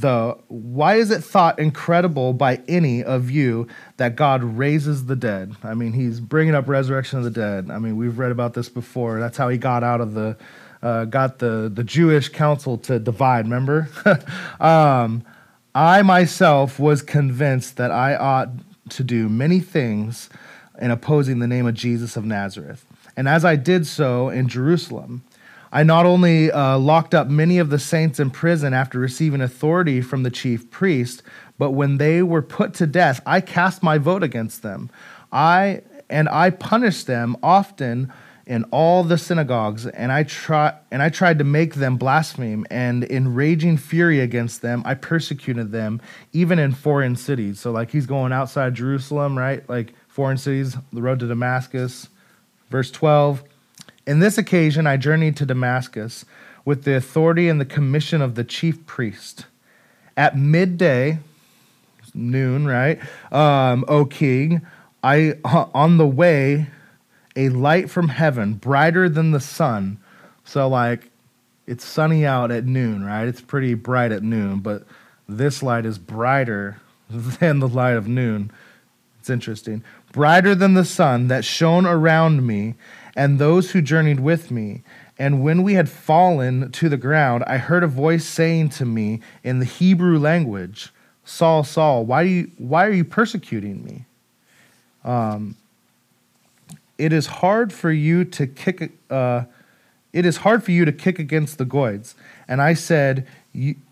the 0.00 0.36
why 0.48 0.94
is 0.94 1.10
it 1.10 1.22
thought 1.22 1.58
incredible 1.58 2.32
by 2.32 2.60
any 2.68 3.02
of 3.04 3.30
you 3.30 3.66
that 3.98 4.16
god 4.16 4.42
raises 4.42 5.06
the 5.06 5.16
dead? 5.16 5.54
I 5.62 5.74
mean 5.74 5.92
he's 5.92 6.20
bringing 6.20 6.54
up 6.54 6.68
resurrection 6.68 7.18
of 7.18 7.24
the 7.24 7.30
dead. 7.30 7.70
I 7.70 7.78
mean 7.78 7.96
we've 7.96 8.18
read 8.18 8.32
about 8.32 8.54
this 8.54 8.68
before. 8.68 9.20
That's 9.20 9.36
how 9.36 9.48
he 9.48 9.58
got 9.58 9.82
out 9.82 10.00
of 10.00 10.14
the 10.14 10.36
uh, 10.82 11.04
got 11.04 11.38
the, 11.38 11.70
the 11.72 11.84
Jewish 11.84 12.28
council 12.28 12.76
to 12.76 12.98
divide, 12.98 13.44
remember? 13.44 13.88
um, 14.60 15.24
I 15.74 16.02
myself 16.02 16.78
was 16.80 17.02
convinced 17.02 17.76
that 17.76 17.92
I 17.92 18.16
ought 18.16 18.50
to 18.92 19.04
do 19.04 19.28
many 19.28 19.60
things 19.60 20.30
in 20.80 20.90
opposing 20.90 21.38
the 21.38 21.46
name 21.46 21.66
of 21.66 21.74
Jesus 21.74 22.16
of 22.16 22.24
Nazareth. 22.24 22.84
And 23.16 23.28
as 23.28 23.44
I 23.44 23.56
did 23.56 23.86
so 23.86 24.28
in 24.28 24.48
Jerusalem, 24.48 25.22
I 25.72 25.82
not 25.82 26.04
only 26.04 26.50
uh, 26.50 26.78
locked 26.78 27.14
up 27.14 27.28
many 27.28 27.58
of 27.58 27.70
the 27.70 27.78
saints 27.78 28.20
in 28.20 28.30
prison 28.30 28.74
after 28.74 28.98
receiving 28.98 29.40
authority 29.40 30.02
from 30.02 30.22
the 30.22 30.30
chief 30.30 30.70
priest, 30.70 31.22
but 31.58 31.70
when 31.70 31.98
they 31.98 32.22
were 32.22 32.42
put 32.42 32.74
to 32.74 32.86
death, 32.86 33.20
I 33.24 33.40
cast 33.40 33.82
my 33.82 33.96
vote 33.98 34.22
against 34.22 34.62
them. 34.62 34.90
I 35.30 35.82
and 36.10 36.28
I 36.28 36.50
punished 36.50 37.06
them 37.06 37.36
often 37.42 38.12
in 38.46 38.64
all 38.64 39.04
the 39.04 39.18
synagogues, 39.18 39.86
and 39.86 40.10
I 40.10 40.24
try 40.24 40.74
and 40.90 41.02
I 41.02 41.08
tried 41.08 41.38
to 41.38 41.44
make 41.44 41.74
them 41.74 41.96
blaspheme, 41.96 42.66
and 42.70 43.04
in 43.04 43.34
raging 43.34 43.76
fury 43.76 44.20
against 44.20 44.62
them, 44.62 44.82
I 44.84 44.94
persecuted 44.94 45.70
them, 45.70 46.00
even 46.32 46.58
in 46.58 46.72
foreign 46.72 47.16
cities. 47.16 47.60
So 47.60 47.70
like 47.70 47.90
he's 47.90 48.06
going 48.06 48.32
outside 48.32 48.74
Jerusalem, 48.74 49.38
right? 49.38 49.66
Like 49.68 49.94
foreign 50.08 50.38
cities, 50.38 50.76
the 50.92 51.02
road 51.02 51.20
to 51.20 51.28
Damascus. 51.28 52.08
Verse 52.70 52.90
12. 52.90 53.44
In 54.06 54.18
this 54.18 54.38
occasion 54.38 54.86
I 54.86 54.96
journeyed 54.96 55.36
to 55.36 55.46
Damascus 55.46 56.24
with 56.64 56.84
the 56.84 56.96
authority 56.96 57.48
and 57.48 57.60
the 57.60 57.66
commission 57.66 58.22
of 58.22 58.34
the 58.34 58.44
chief 58.44 58.84
priest. 58.86 59.46
At 60.16 60.36
midday, 60.36 61.18
noon, 62.14 62.66
right? 62.66 62.98
Um, 63.30 63.84
o 63.88 64.04
king, 64.04 64.62
I 65.02 65.34
on 65.44 65.98
the 65.98 66.06
way 66.06 66.68
a 67.36 67.48
light 67.48 67.90
from 67.90 68.08
heaven, 68.08 68.54
brighter 68.54 69.08
than 69.08 69.30
the 69.30 69.40
sun. 69.40 69.98
So, 70.44 70.68
like, 70.68 71.10
it's 71.66 71.84
sunny 71.84 72.26
out 72.26 72.50
at 72.50 72.66
noon, 72.66 73.04
right? 73.04 73.26
It's 73.26 73.40
pretty 73.40 73.74
bright 73.74 74.12
at 74.12 74.22
noon, 74.22 74.60
but 74.60 74.84
this 75.28 75.62
light 75.62 75.86
is 75.86 75.98
brighter 75.98 76.80
than 77.10 77.60
the 77.60 77.68
light 77.68 77.96
of 77.96 78.08
noon. 78.08 78.50
It's 79.20 79.30
interesting. 79.30 79.84
Brighter 80.12 80.54
than 80.54 80.74
the 80.74 80.84
sun 80.84 81.28
that 81.28 81.44
shone 81.44 81.86
around 81.86 82.46
me 82.46 82.74
and 83.14 83.38
those 83.38 83.70
who 83.70 83.80
journeyed 83.80 84.20
with 84.20 84.50
me. 84.50 84.82
And 85.18 85.44
when 85.44 85.62
we 85.62 85.74
had 85.74 85.88
fallen 85.88 86.72
to 86.72 86.88
the 86.88 86.96
ground, 86.96 87.44
I 87.46 87.58
heard 87.58 87.84
a 87.84 87.88
voice 87.88 88.24
saying 88.24 88.70
to 88.70 88.84
me 88.84 89.20
in 89.44 89.60
the 89.60 89.64
Hebrew 89.64 90.18
language, 90.18 90.92
Saul, 91.24 91.62
Saul, 91.62 92.04
why, 92.04 92.24
do 92.24 92.28
you, 92.28 92.50
why 92.58 92.86
are 92.86 92.92
you 92.92 93.04
persecuting 93.04 93.84
me? 93.84 94.04
Um, 95.04 95.56
it 97.02 97.12
is 97.12 97.26
hard 97.26 97.72
for 97.72 97.90
you 97.90 98.24
to 98.24 98.46
kick. 98.46 98.92
Uh, 99.10 99.44
it 100.12 100.24
is 100.24 100.38
hard 100.38 100.62
for 100.62 100.70
you 100.70 100.84
to 100.84 100.92
kick 100.92 101.18
against 101.18 101.58
the 101.58 101.64
goads. 101.64 102.14
And 102.46 102.62
I 102.62 102.74
said, 102.74 103.26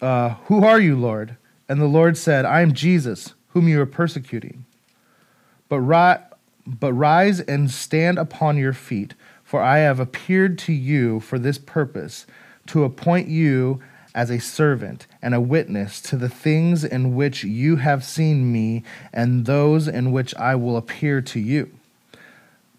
uh, 0.00 0.28
Who 0.44 0.64
are 0.64 0.78
you, 0.78 0.96
Lord? 0.96 1.36
And 1.68 1.80
the 1.80 1.86
Lord 1.86 2.16
said, 2.16 2.44
I 2.44 2.60
am 2.60 2.72
Jesus, 2.72 3.34
whom 3.48 3.66
you 3.66 3.80
are 3.80 3.86
persecuting. 3.86 4.64
But, 5.68 5.80
ri- 5.80 6.22
but 6.64 6.92
rise 6.92 7.40
and 7.40 7.68
stand 7.68 8.16
upon 8.18 8.58
your 8.58 8.72
feet, 8.72 9.14
for 9.42 9.60
I 9.60 9.78
have 9.78 9.98
appeared 9.98 10.56
to 10.60 10.72
you 10.72 11.18
for 11.18 11.38
this 11.38 11.58
purpose, 11.58 12.26
to 12.68 12.84
appoint 12.84 13.26
you 13.26 13.82
as 14.14 14.30
a 14.30 14.38
servant 14.38 15.08
and 15.20 15.34
a 15.34 15.40
witness 15.40 16.00
to 16.02 16.16
the 16.16 16.28
things 16.28 16.84
in 16.84 17.16
which 17.16 17.42
you 17.42 17.76
have 17.76 18.04
seen 18.04 18.52
me 18.52 18.84
and 19.12 19.46
those 19.46 19.88
in 19.88 20.12
which 20.12 20.32
I 20.36 20.54
will 20.54 20.76
appear 20.76 21.20
to 21.22 21.40
you 21.40 21.72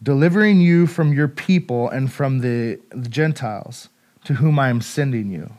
delivering 0.03 0.59
you 0.61 0.87
from 0.87 1.13
your 1.13 1.27
people 1.27 1.89
and 1.89 2.11
from 2.11 2.39
the, 2.39 2.79
the 2.89 3.09
Gentiles 3.09 3.89
to 4.25 4.35
whom 4.35 4.59
I 4.59 4.69
am 4.69 4.81
sending 4.81 5.31
you. 5.31 5.51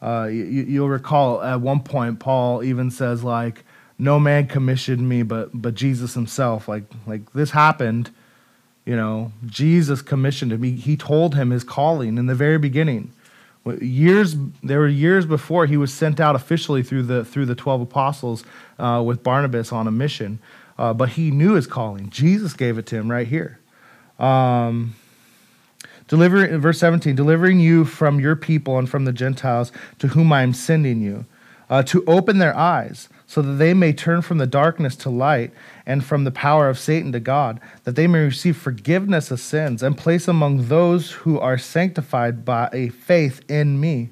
Uh, 0.00 0.24
you. 0.24 0.80
will 0.80 0.88
recall 0.88 1.42
at 1.42 1.60
one 1.60 1.80
point 1.80 2.18
Paul 2.18 2.64
even 2.64 2.90
says 2.90 3.22
like, 3.22 3.64
"No 3.98 4.18
man 4.18 4.48
commissioned 4.48 5.08
me, 5.08 5.22
but 5.22 5.50
but 5.54 5.74
Jesus 5.74 6.14
Himself." 6.14 6.66
Like 6.66 6.84
like 7.06 7.32
this 7.34 7.52
happened, 7.52 8.10
you 8.84 8.96
know. 8.96 9.30
Jesus 9.46 10.02
commissioned 10.02 10.52
him. 10.52 10.64
He, 10.64 10.72
he 10.72 10.96
told 10.96 11.36
him 11.36 11.50
his 11.50 11.62
calling 11.62 12.18
in 12.18 12.26
the 12.26 12.34
very 12.34 12.58
beginning. 12.58 13.12
Years 13.80 14.34
there 14.64 14.80
were 14.80 14.88
years 14.88 15.24
before 15.24 15.66
he 15.66 15.76
was 15.76 15.94
sent 15.94 16.18
out 16.18 16.34
officially 16.34 16.82
through 16.82 17.04
the 17.04 17.24
through 17.24 17.46
the 17.46 17.54
twelve 17.54 17.80
apostles 17.80 18.42
uh, 18.80 19.00
with 19.06 19.22
Barnabas 19.22 19.70
on 19.70 19.86
a 19.86 19.92
mission 19.92 20.40
uh, 20.82 20.92
but 20.92 21.10
he 21.10 21.30
knew 21.30 21.54
his 21.54 21.68
calling. 21.68 22.10
Jesus 22.10 22.54
gave 22.54 22.76
it 22.76 22.86
to 22.86 22.96
him 22.96 23.08
right 23.08 23.28
here. 23.28 23.60
Um, 24.18 24.96
delivering, 26.08 26.58
verse 26.58 26.80
17, 26.80 27.14
delivering 27.14 27.60
you 27.60 27.84
from 27.84 28.18
your 28.18 28.34
people 28.34 28.76
and 28.78 28.90
from 28.90 29.04
the 29.04 29.12
Gentiles 29.12 29.70
to 30.00 30.08
whom 30.08 30.32
I 30.32 30.42
am 30.42 30.52
sending 30.52 31.00
you, 31.00 31.24
uh, 31.70 31.84
to 31.84 32.04
open 32.08 32.38
their 32.38 32.56
eyes 32.56 33.08
so 33.28 33.40
that 33.42 33.52
they 33.52 33.72
may 33.74 33.92
turn 33.92 34.22
from 34.22 34.38
the 34.38 34.46
darkness 34.46 34.96
to 34.96 35.08
light 35.08 35.52
and 35.86 36.04
from 36.04 36.24
the 36.24 36.32
power 36.32 36.68
of 36.68 36.80
Satan 36.80 37.12
to 37.12 37.20
God, 37.20 37.60
that 37.84 37.94
they 37.94 38.08
may 38.08 38.24
receive 38.24 38.56
forgiveness 38.56 39.30
of 39.30 39.38
sins 39.38 39.84
and 39.84 39.96
place 39.96 40.26
among 40.26 40.66
those 40.66 41.12
who 41.12 41.38
are 41.38 41.58
sanctified 41.58 42.44
by 42.44 42.68
a 42.72 42.88
faith 42.88 43.40
in 43.48 43.78
me. 43.78 44.10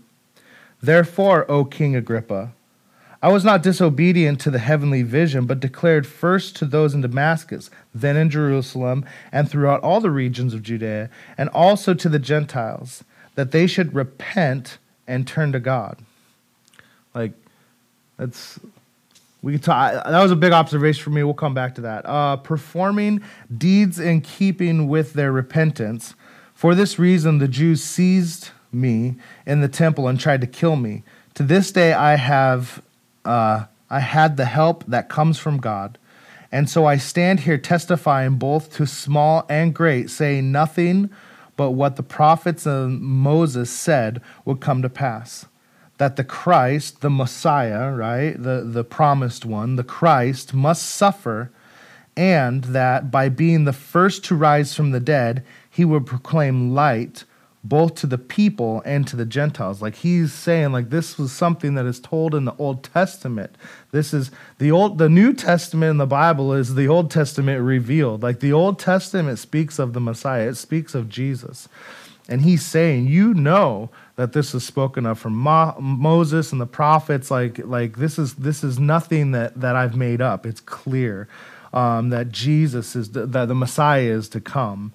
Therefore, 0.80 1.50
O 1.50 1.64
King 1.64 1.96
Agrippa, 1.96 2.52
I 3.22 3.28
was 3.30 3.44
not 3.44 3.62
disobedient 3.62 4.40
to 4.40 4.50
the 4.50 4.58
heavenly 4.58 5.02
vision, 5.02 5.44
but 5.44 5.60
declared 5.60 6.06
first 6.06 6.56
to 6.56 6.64
those 6.64 6.94
in 6.94 7.02
Damascus, 7.02 7.70
then 7.94 8.16
in 8.16 8.30
Jerusalem, 8.30 9.04
and 9.30 9.48
throughout 9.50 9.82
all 9.82 10.00
the 10.00 10.10
regions 10.10 10.54
of 10.54 10.62
Judea, 10.62 11.10
and 11.36 11.50
also 11.50 11.92
to 11.92 12.08
the 12.08 12.18
Gentiles, 12.18 13.04
that 13.34 13.52
they 13.52 13.66
should 13.66 13.94
repent 13.94 14.78
and 15.06 15.26
turn 15.26 15.52
to 15.52 15.60
God. 15.60 15.98
Like, 17.14 17.32
that's 18.16 18.58
we 19.42 19.52
can 19.52 19.60
talk. 19.60 20.04
That 20.04 20.22
was 20.22 20.30
a 20.30 20.36
big 20.36 20.52
observation 20.52 21.02
for 21.02 21.10
me. 21.10 21.22
We'll 21.22 21.34
come 21.34 21.54
back 21.54 21.74
to 21.76 21.80
that. 21.82 22.06
Uh, 22.06 22.36
performing 22.36 23.22
deeds 23.56 23.98
in 23.98 24.20
keeping 24.20 24.88
with 24.88 25.14
their 25.14 25.32
repentance. 25.32 26.14
For 26.54 26.74
this 26.74 26.98
reason, 26.98 27.38
the 27.38 27.48
Jews 27.48 27.82
seized 27.82 28.50
me 28.70 29.16
in 29.46 29.62
the 29.62 29.68
temple 29.68 30.08
and 30.08 30.20
tried 30.20 30.42
to 30.42 30.46
kill 30.46 30.76
me. 30.76 31.02
To 31.34 31.42
this 31.42 31.72
day, 31.72 31.94
I 31.94 32.16
have 32.16 32.82
uh, 33.24 33.64
I 33.88 34.00
had 34.00 34.36
the 34.36 34.44
help 34.44 34.84
that 34.86 35.08
comes 35.08 35.38
from 35.38 35.58
God. 35.58 35.98
And 36.52 36.68
so 36.68 36.86
I 36.86 36.96
stand 36.96 37.40
here 37.40 37.58
testifying 37.58 38.36
both 38.36 38.74
to 38.74 38.86
small 38.86 39.46
and 39.48 39.74
great, 39.74 40.10
saying 40.10 40.50
nothing 40.50 41.10
but 41.56 41.72
what 41.72 41.96
the 41.96 42.02
prophets 42.02 42.66
and 42.66 43.00
Moses 43.00 43.70
said 43.70 44.22
would 44.44 44.60
come 44.60 44.82
to 44.82 44.88
pass. 44.88 45.46
That 45.98 46.16
the 46.16 46.24
Christ, 46.24 47.02
the 47.02 47.10
Messiah, 47.10 47.92
right, 47.92 48.42
the, 48.42 48.64
the 48.64 48.84
promised 48.84 49.44
one, 49.44 49.76
the 49.76 49.84
Christ, 49.84 50.54
must 50.54 50.82
suffer, 50.82 51.52
and 52.16 52.64
that 52.64 53.10
by 53.10 53.28
being 53.28 53.64
the 53.64 53.72
first 53.72 54.24
to 54.24 54.34
rise 54.34 54.74
from 54.74 54.90
the 54.90 55.00
dead, 55.00 55.44
he 55.68 55.84
would 55.84 56.06
proclaim 56.06 56.74
light 56.74 57.24
both 57.62 57.95
to 57.97 58.07
the 58.07 58.19
people 58.19 58.83
and 58.87 59.07
to 59.07 59.17
the 59.17 59.26
Gentiles. 59.26 59.83
Like 59.83 59.97
he's 59.97 60.33
saying, 60.33 60.73
like 60.73 60.90
this 60.90 61.19
was 61.19 61.31
something 61.33 61.75
that 61.75 61.87
is 61.87 62.00
told 62.00 62.35
in 62.35 62.47
the 62.47 62.55
Old 62.57 62.83
Testament. 62.83 63.55
This 63.93 64.14
is 64.14 64.31
the 64.59 64.71
old 64.71 64.99
the 64.99 65.09
New 65.09 65.35
Testament 65.35 65.90
in 65.90 65.97
the 65.99 66.07
Bible 66.07 66.55
is 66.55 66.75
the 66.75 66.88
Old 66.88 67.11
Testament 67.11 67.62
revealed. 67.62 68.23
Like 68.23 68.40
the 68.40 68.52
Old 68.52 68.79
Testament 68.79 69.38
speaks 69.38 69.79
of 69.79 69.93
the 69.93 70.00
Messiah, 70.00 70.49
it 70.49 70.57
speaks 70.57 70.95
of 70.95 71.09
Jesus. 71.09 71.69
And 72.29 72.43
he's 72.43 72.64
saying, 72.64 73.09
you 73.09 73.35
know 73.35 73.90
that 74.14 74.33
this 74.33 74.55
is 74.55 74.64
spoken 74.64 75.05
of 75.05 75.19
from 75.19 75.35
Mo- 75.35 75.76
Moses 75.81 76.52
and 76.52 76.61
the 76.61 76.67
prophets. 76.67 77.31
Like, 77.31 77.59
like 77.59 77.97
this 77.97 78.19
is 78.19 78.35
this 78.35 78.62
is 78.62 78.79
nothing 78.79 79.33
that, 79.33 79.61
that 79.61 79.76
I've 79.76 79.97
made 79.97 80.21
up. 80.21 80.47
It's 80.47 80.61
clear 80.61 81.29
um, 81.73 82.11
that 82.11 82.31
Jesus 82.31 82.97
is 82.97 83.11
the, 83.11 83.26
that 83.26 83.49
the 83.49 83.55
Messiah 83.55 84.02
is 84.02 84.29
to 84.31 84.40
come 84.40 84.93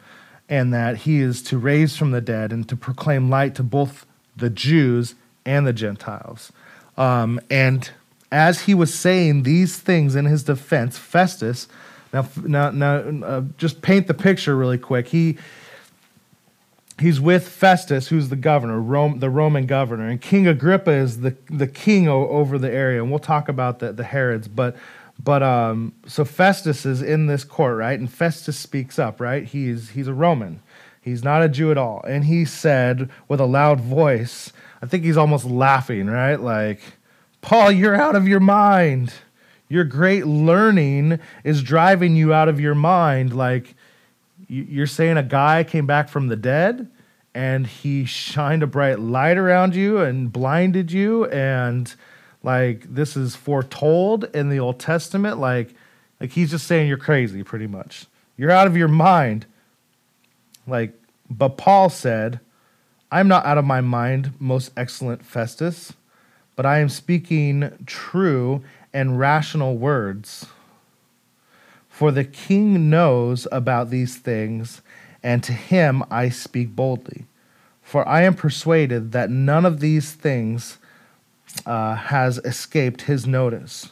and 0.49 0.73
that 0.73 0.97
he 0.97 1.19
is 1.19 1.41
to 1.43 1.57
raise 1.57 1.97
from 1.97 2.11
the 2.11 2.21
dead 2.21 2.51
and 2.51 2.67
to 2.69 2.75
proclaim 2.75 3.29
light 3.29 3.55
to 3.55 3.63
both 3.63 4.05
the 4.35 4.49
Jews 4.49 5.15
and 5.45 5.65
the 5.65 5.73
Gentiles. 5.73 6.51
Um, 6.97 7.39
and 7.49 7.89
as 8.31 8.63
he 8.63 8.73
was 8.73 8.93
saying 8.93 9.43
these 9.43 9.77
things 9.77 10.15
in 10.15 10.25
his 10.25 10.43
defense, 10.43 10.97
Festus, 10.97 11.67
now, 12.13 12.27
now, 12.43 12.69
now 12.71 13.25
uh, 13.25 13.41
just 13.57 13.81
paint 13.81 14.07
the 14.07 14.13
picture 14.13 14.55
really 14.55 14.77
quick. 14.77 15.07
He, 15.07 15.37
he's 16.99 17.19
with 17.19 17.47
Festus, 17.47 18.07
who's 18.07 18.29
the 18.29 18.35
governor, 18.35 18.79
Rome, 18.79 19.19
the 19.19 19.29
Roman 19.29 19.65
governor, 19.65 20.07
and 20.07 20.21
King 20.21 20.47
Agrippa 20.47 20.91
is 20.91 21.21
the 21.21 21.35
the 21.49 21.67
king 21.67 22.07
o- 22.07 22.27
over 22.29 22.57
the 22.57 22.71
area. 22.71 23.01
And 23.01 23.11
we'll 23.11 23.19
talk 23.19 23.49
about 23.49 23.79
the 23.79 23.91
the 23.91 24.03
Herods, 24.03 24.47
but 24.47 24.75
but 25.25 25.41
um, 25.43 25.93
so 26.05 26.23
Festus 26.23 26.85
is 26.85 27.01
in 27.01 27.25
this 27.25 27.43
court, 27.43 27.77
right? 27.77 27.99
And 27.99 28.09
Festus 28.09 28.57
speaks 28.57 28.99
up, 28.99 29.19
right? 29.19 29.43
He's 29.43 29.89
he's 29.89 30.07
a 30.07 30.13
Roman, 30.13 30.61
he's 31.01 31.23
not 31.23 31.41
a 31.41 31.49
Jew 31.49 31.71
at 31.71 31.77
all, 31.77 32.01
and 32.07 32.25
he 32.25 32.45
said 32.45 33.09
with 33.27 33.41
a 33.41 33.45
loud 33.45 33.81
voice, 33.81 34.53
I 34.81 34.85
think 34.85 35.03
he's 35.03 35.17
almost 35.17 35.43
laughing, 35.43 36.05
right? 36.05 36.39
Like, 36.39 36.79
Paul, 37.41 37.71
you're 37.71 37.95
out 37.95 38.15
of 38.15 38.27
your 38.27 38.39
mind. 38.39 39.13
Your 39.67 39.83
great 39.83 40.27
learning 40.27 41.19
is 41.43 41.63
driving 41.63 42.15
you 42.15 42.31
out 42.31 42.47
of 42.47 42.59
your 42.59 42.75
mind. 42.75 43.35
Like 43.35 43.73
you're 44.47 44.85
saying 44.85 45.17
a 45.17 45.23
guy 45.23 45.63
came 45.63 45.87
back 45.87 46.07
from 46.07 46.27
the 46.27 46.35
dead 46.35 46.87
and 47.33 47.65
he 47.65 48.05
shined 48.05 48.61
a 48.61 48.67
bright 48.67 48.99
light 48.99 49.37
around 49.37 49.75
you 49.75 49.97
and 49.97 50.31
blinded 50.31 50.91
you 50.91 51.25
and 51.25 51.95
like 52.45 52.93
this 52.93 53.17
is 53.17 53.35
foretold 53.35 54.23
in 54.33 54.49
the 54.49 54.59
old 54.59 54.79
testament. 54.79 55.39
Like 55.39 55.73
like 56.21 56.31
he's 56.31 56.51
just 56.51 56.67
saying 56.67 56.87
you're 56.87 56.97
crazy 56.97 57.43
pretty 57.43 57.67
much. 57.67 58.05
You're 58.37 58.51
out 58.51 58.67
of 58.67 58.77
your 58.77 58.87
mind. 58.87 59.45
Like 60.65 60.93
but 61.29 61.57
paul 61.57 61.89
said 61.89 62.39
i'm 63.11 63.27
not 63.27 63.43
out 63.47 63.57
of 63.57 63.65
my 63.65 63.81
mind 63.81 64.31
most 64.39 64.71
excellent 64.77 65.25
festus 65.25 65.93
but 66.55 66.67
i 66.67 66.77
am 66.77 66.87
speaking 66.87 67.71
true 67.87 68.63
and 68.95 69.19
rational 69.19 69.77
words. 69.77 70.45
For 71.89 72.11
the 72.11 72.23
king 72.23 72.89
knows 72.89 73.45
about 73.51 73.89
these 73.89 74.15
things, 74.15 74.81
and 75.21 75.43
to 75.43 75.51
him 75.51 76.01
I 76.09 76.29
speak 76.29 76.77
boldly. 76.77 77.25
For 77.81 78.07
I 78.07 78.21
am 78.21 78.35
persuaded 78.35 79.11
that 79.11 79.29
none 79.29 79.65
of 79.65 79.81
these 79.81 80.13
things 80.13 80.77
uh, 81.65 81.95
has 81.95 82.37
escaped 82.39 83.03
his 83.03 83.25
notice. 83.25 83.89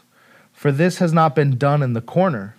For 0.51 0.71
this 0.71 0.97
has 0.97 1.13
not 1.13 1.35
been 1.35 1.57
done 1.57 1.81
in 1.81 1.93
the 1.93 2.01
corner. 2.01 2.55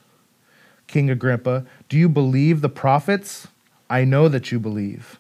King 0.87 1.11
Agrippa, 1.11 1.64
do 1.88 1.96
you 1.96 2.08
believe 2.08 2.61
the 2.61 2.68
prophets? 2.68 3.49
I 3.88 4.04
know 4.04 4.28
that 4.28 4.52
you 4.52 4.58
believe. 4.58 5.18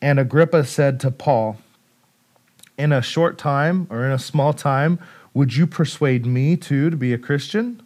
And 0.00 0.18
Agrippa 0.18 0.64
said 0.64 1.00
to 1.00 1.10
Paul, 1.10 1.58
In 2.76 2.92
a 2.92 3.02
short 3.02 3.38
time, 3.38 3.86
or 3.90 4.04
in 4.04 4.12
a 4.12 4.18
small 4.18 4.52
time, 4.52 4.98
would 5.32 5.54
you 5.54 5.66
persuade 5.66 6.26
me 6.26 6.56
too 6.56 6.90
to 6.90 6.96
be 6.96 7.12
a 7.12 7.18
Christian? 7.18 7.82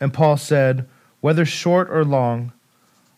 And 0.00 0.14
Paul 0.14 0.36
said, 0.36 0.88
Whether 1.20 1.44
short 1.44 1.90
or 1.90 2.04
long, 2.04 2.52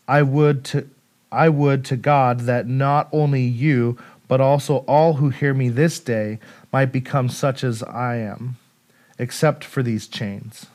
I 0.08 0.22
would 0.22 0.64
to 0.66 0.88
I 1.32 1.48
would 1.48 1.82
to 1.86 1.96
God 1.96 2.40
that 2.40 2.68
not 2.68 3.08
only 3.10 3.40
you, 3.40 3.96
but 4.32 4.40
also 4.40 4.76
all 4.88 5.12
who 5.12 5.28
hear 5.28 5.52
me 5.52 5.68
this 5.68 6.00
day 6.00 6.38
might 6.72 6.90
become 6.90 7.28
such 7.28 7.62
as 7.62 7.82
I 7.82 8.16
am, 8.16 8.56
except 9.18 9.62
for 9.62 9.82
these 9.82 10.08
chains. 10.08 10.68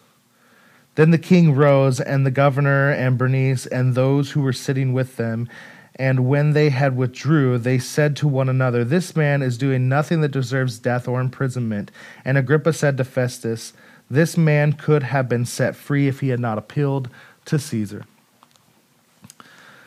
Then 0.93 1.09
the 1.09 1.17
king 1.17 1.55
rose, 1.55 1.99
and 1.99 2.23
the 2.23 2.29
governor 2.29 2.91
and 2.91 3.17
Bernice 3.17 3.65
and 3.65 3.95
those 3.95 4.29
who 4.29 4.43
were 4.43 4.53
sitting 4.53 4.93
with 4.93 5.15
them. 5.15 5.49
And 5.95 6.29
when 6.29 6.53
they 6.53 6.69
had 6.69 6.95
withdrew, 6.95 7.57
they 7.57 7.79
said 7.79 8.15
to 8.17 8.27
one 8.27 8.47
another, 8.47 8.83
This 8.83 9.15
man 9.15 9.41
is 9.41 9.57
doing 9.57 9.89
nothing 9.89 10.21
that 10.21 10.29
deserves 10.29 10.77
death 10.77 11.07
or 11.07 11.19
imprisonment. 11.19 11.89
And 12.23 12.37
Agrippa 12.37 12.73
said 12.73 12.95
to 12.97 13.03
Festus, 13.03 13.73
this 14.07 14.37
man 14.37 14.73
could 14.73 15.01
have 15.01 15.27
been 15.27 15.45
set 15.45 15.75
free 15.75 16.07
if 16.07 16.19
he 16.19 16.29
had 16.29 16.39
not 16.39 16.59
appealed 16.59 17.09
to 17.45 17.57
Caesar. 17.57 18.05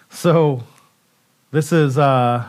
So, 0.09 0.65
this 1.53 1.71
is 1.71 1.97
uh, 1.97 2.49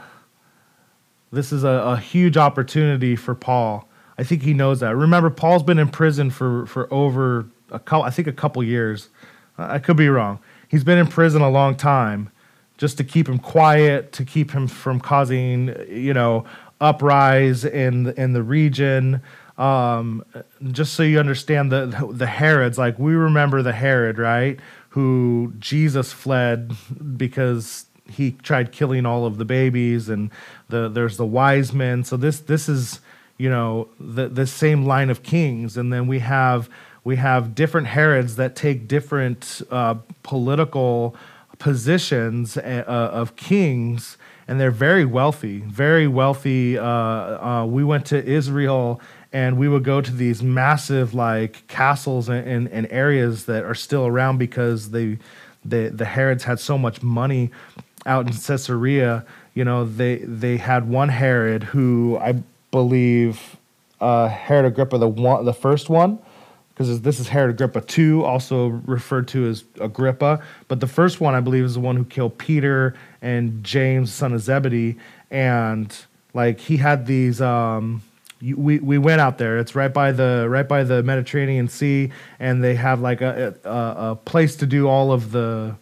this 1.31 1.51
is 1.51 1.63
a, 1.63 1.69
a 1.69 1.97
huge 1.97 2.37
opportunity 2.37 3.15
for 3.15 3.33
Paul. 3.33 3.87
I 4.17 4.23
think 4.23 4.43
he 4.43 4.53
knows 4.53 4.81
that. 4.81 4.95
Remember, 4.95 5.29
Paul's 5.29 5.63
been 5.63 5.79
in 5.79 5.89
prison 5.89 6.29
for 6.29 6.65
for 6.65 6.91
over 6.93 7.47
a 7.71 7.79
couple, 7.79 8.03
I 8.03 8.09
think 8.09 8.27
a 8.27 8.33
couple 8.33 8.63
years. 8.63 9.09
I 9.57 9.79
could 9.79 9.97
be 9.97 10.09
wrong. 10.09 10.39
He's 10.67 10.83
been 10.83 10.97
in 10.97 11.07
prison 11.07 11.41
a 11.41 11.49
long 11.49 11.75
time, 11.75 12.31
just 12.77 12.97
to 12.97 13.03
keep 13.03 13.27
him 13.27 13.39
quiet, 13.39 14.11
to 14.13 14.25
keep 14.25 14.51
him 14.51 14.67
from 14.67 14.99
causing 14.99 15.75
you 15.89 16.13
know 16.13 16.45
uprise 16.79 17.63
in 17.65 18.09
in 18.17 18.33
the 18.33 18.43
region. 18.43 19.21
Um, 19.57 20.25
just 20.71 20.93
so 20.93 21.03
you 21.03 21.19
understand 21.19 21.71
the 21.71 22.09
the 22.11 22.27
Herods, 22.27 22.77
like 22.77 22.99
we 22.99 23.13
remember 23.13 23.61
the 23.61 23.73
Herod, 23.73 24.17
right? 24.17 24.59
Who 24.89 25.53
Jesus 25.59 26.11
fled 26.11 26.73
because 27.15 27.85
he 28.11 28.31
tried 28.43 28.71
killing 28.71 29.05
all 29.05 29.25
of 29.25 29.37
the 29.37 29.45
babies, 29.45 30.09
and 30.09 30.29
the 30.69 30.89
there's 30.89 31.17
the 31.17 31.25
wise 31.25 31.73
men. 31.73 32.03
So 32.03 32.17
this 32.17 32.39
this 32.39 32.69
is 32.69 32.99
you 33.37 33.49
know 33.49 33.87
the 33.99 34.27
the 34.27 34.47
same 34.47 34.85
line 34.85 35.09
of 35.09 35.23
kings, 35.23 35.77
and 35.77 35.91
then 35.91 36.07
we 36.07 36.19
have 36.19 36.69
we 37.03 37.15
have 37.15 37.55
different 37.55 37.87
Herods 37.87 38.35
that 38.35 38.55
take 38.55 38.87
different 38.87 39.61
uh, 39.71 39.95
political 40.23 41.15
positions 41.57 42.57
uh, 42.57 42.83
of 42.87 43.35
kings 43.35 44.17
and 44.51 44.59
they're 44.59 44.69
very 44.69 45.05
wealthy, 45.05 45.59
very 45.59 46.07
wealthy. 46.07 46.77
Uh, 46.77 46.85
uh, 46.85 47.65
we 47.65 47.85
went 47.85 48.05
to 48.07 48.21
Israel 48.21 48.99
and 49.31 49.57
we 49.57 49.69
would 49.69 49.85
go 49.85 50.01
to 50.01 50.11
these 50.11 50.43
massive 50.43 51.13
like 51.13 51.65
castles 51.67 52.27
and, 52.27 52.45
and, 52.45 52.67
and 52.67 52.87
areas 52.91 53.45
that 53.45 53.63
are 53.63 53.73
still 53.73 54.05
around 54.05 54.39
because 54.39 54.91
they, 54.91 55.17
they 55.63 55.87
the 55.87 56.03
Herods 56.03 56.43
had 56.43 56.59
so 56.59 56.77
much 56.77 57.01
money 57.01 57.49
out 58.05 58.27
in 58.27 58.33
Caesarea. 58.33 59.25
You 59.53 59.65
know, 59.65 59.85
they 59.85 60.17
they 60.17 60.57
had 60.57 60.87
one 60.87 61.09
Herod 61.09 61.63
who 61.63 62.17
I 62.19 62.41
believe 62.71 63.57
uh, 63.99 64.27
Herod 64.27 64.65
Agrippa 64.65 64.97
the 64.97 65.07
one 65.07 65.45
the 65.45 65.53
first 65.53 65.89
one 65.89 66.19
because 66.81 67.01
this 67.01 67.19
is 67.19 67.27
Herod 67.27 67.51
Agrippa 67.51 67.81
two, 67.81 68.23
also 68.23 68.67
referred 68.67 69.27
to 69.29 69.47
as 69.47 69.63
Agrippa. 69.79 70.41
But 70.67 70.79
the 70.79 70.87
first 70.87 71.21
one, 71.21 71.35
I 71.35 71.39
believe, 71.39 71.63
is 71.63 71.75
the 71.75 71.79
one 71.79 71.95
who 71.95 72.05
killed 72.05 72.37
Peter 72.37 72.95
and 73.21 73.63
James, 73.63 74.11
son 74.11 74.33
of 74.33 74.41
Zebedee, 74.41 74.97
and 75.29 75.95
like 76.33 76.59
he 76.59 76.77
had 76.77 77.05
these. 77.05 77.41
Um, 77.41 78.01
we 78.41 78.79
we 78.79 78.97
went 78.97 79.21
out 79.21 79.37
there. 79.37 79.59
It's 79.59 79.75
right 79.75 79.93
by 79.93 80.11
the 80.11 80.47
right 80.49 80.67
by 80.67 80.83
the 80.83 81.03
Mediterranean 81.03 81.67
Sea, 81.67 82.11
and 82.39 82.63
they 82.63 82.75
have 82.75 82.99
like 82.99 83.21
a 83.21 83.55
a, 83.63 84.11
a 84.11 84.15
place 84.15 84.55
to 84.57 84.65
do 84.65 84.87
all 84.87 85.11
of 85.11 85.31
the 85.31 85.75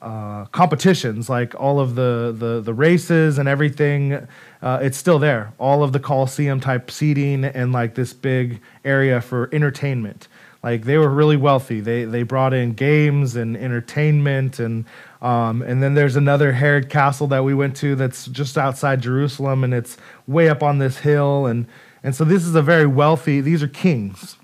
uh, 0.00 0.44
competitions, 0.46 1.28
like 1.28 1.54
all 1.60 1.80
of 1.80 1.94
the 1.94 2.34
the 2.36 2.60
the 2.60 2.74
races 2.74 3.38
and 3.38 3.48
everything. 3.48 4.26
Uh, 4.60 4.78
it's 4.82 4.98
still 4.98 5.18
there. 5.18 5.52
All 5.58 5.82
of 5.82 5.92
the 5.92 6.00
Coliseum 6.00 6.60
type 6.60 6.90
seating 6.90 7.44
and 7.44 7.72
like 7.72 7.94
this 7.94 8.12
big 8.12 8.60
area 8.84 9.20
for 9.20 9.48
entertainment. 9.52 10.28
Like 10.62 10.84
they 10.84 10.98
were 10.98 11.10
really 11.10 11.36
wealthy. 11.36 11.80
They 11.80 12.04
they 12.04 12.22
brought 12.22 12.52
in 12.52 12.72
games 12.72 13.36
and 13.36 13.56
entertainment 13.56 14.58
and 14.58 14.84
um, 15.20 15.62
and 15.62 15.82
then 15.82 15.94
there's 15.94 16.16
another 16.16 16.52
Herod 16.52 16.88
Castle 16.88 17.26
that 17.28 17.42
we 17.42 17.54
went 17.54 17.76
to 17.76 17.96
that's 17.96 18.26
just 18.26 18.56
outside 18.56 19.00
Jerusalem, 19.00 19.64
and 19.64 19.74
it's 19.74 19.96
way 20.26 20.48
up 20.48 20.62
on 20.62 20.78
this 20.78 20.98
hill. 20.98 21.46
And, 21.46 21.66
and 22.02 22.14
so 22.14 22.24
this 22.24 22.44
is 22.44 22.54
a 22.54 22.62
very 22.62 22.86
wealthy, 22.86 23.40
these 23.40 23.62
are 23.62 23.68
kings. 23.68 24.36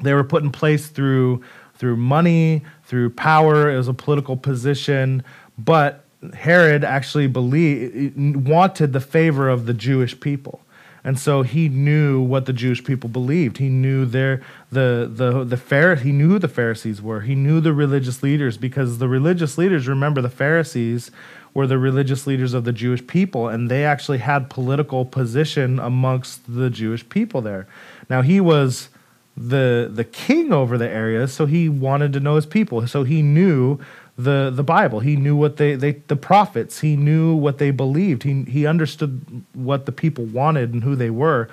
They 0.00 0.14
were 0.14 0.24
put 0.24 0.42
in 0.42 0.50
place 0.50 0.88
through, 0.88 1.42
through 1.82 1.96
money, 1.96 2.62
through 2.84 3.10
power. 3.10 3.68
It 3.68 3.76
was 3.76 3.88
a 3.88 3.92
political 3.92 4.36
position. 4.36 5.24
But 5.58 6.04
Herod 6.32 6.84
actually 6.84 7.26
believed, 7.26 8.46
wanted 8.46 8.92
the 8.92 9.00
favor 9.00 9.48
of 9.48 9.66
the 9.66 9.74
Jewish 9.74 10.20
people. 10.20 10.60
And 11.02 11.18
so 11.18 11.42
he 11.42 11.68
knew 11.68 12.22
what 12.22 12.46
the 12.46 12.52
Jewish 12.52 12.84
people 12.84 13.10
believed. 13.10 13.58
He 13.58 13.68
knew 13.68 14.06
their 14.06 14.42
the 14.70 15.10
the 15.12 15.42
the 15.42 15.56
Phar- 15.56 15.96
he 15.96 16.12
knew 16.12 16.28
who 16.28 16.38
the 16.38 16.46
Pharisees 16.46 17.02
were. 17.02 17.22
He 17.22 17.34
knew 17.34 17.60
the 17.60 17.72
religious 17.72 18.22
leaders 18.22 18.56
because 18.56 18.98
the 18.98 19.08
religious 19.08 19.58
leaders, 19.58 19.88
remember 19.88 20.22
the 20.22 20.30
Pharisees 20.30 21.10
were 21.52 21.66
the 21.66 21.78
religious 21.78 22.28
leaders 22.28 22.54
of 22.54 22.62
the 22.62 22.72
Jewish 22.72 23.04
people 23.08 23.48
and 23.48 23.68
they 23.68 23.84
actually 23.84 24.18
had 24.18 24.48
political 24.48 25.04
position 25.04 25.80
amongst 25.80 26.42
the 26.46 26.70
Jewish 26.70 27.08
people 27.08 27.40
there. 27.40 27.66
Now 28.08 28.22
he 28.22 28.40
was 28.40 28.88
the 29.36 29.90
the 29.92 30.04
king 30.04 30.52
over 30.52 30.76
the 30.76 30.88
area, 30.88 31.26
so 31.26 31.46
he 31.46 31.68
wanted 31.68 32.12
to 32.12 32.20
know 32.20 32.36
his 32.36 32.46
people. 32.46 32.86
So 32.86 33.04
he 33.04 33.22
knew 33.22 33.78
the 34.16 34.50
the 34.54 34.62
Bible. 34.62 35.00
He 35.00 35.16
knew 35.16 35.34
what 35.36 35.56
they, 35.56 35.74
they 35.74 35.92
the 35.92 36.16
prophets. 36.16 36.80
He 36.80 36.96
knew 36.96 37.34
what 37.34 37.58
they 37.58 37.70
believed. 37.70 38.22
He 38.22 38.42
he 38.42 38.66
understood 38.66 39.44
what 39.54 39.86
the 39.86 39.92
people 39.92 40.24
wanted 40.24 40.72
and 40.72 40.84
who 40.84 40.94
they 40.94 41.10
were. 41.10 41.48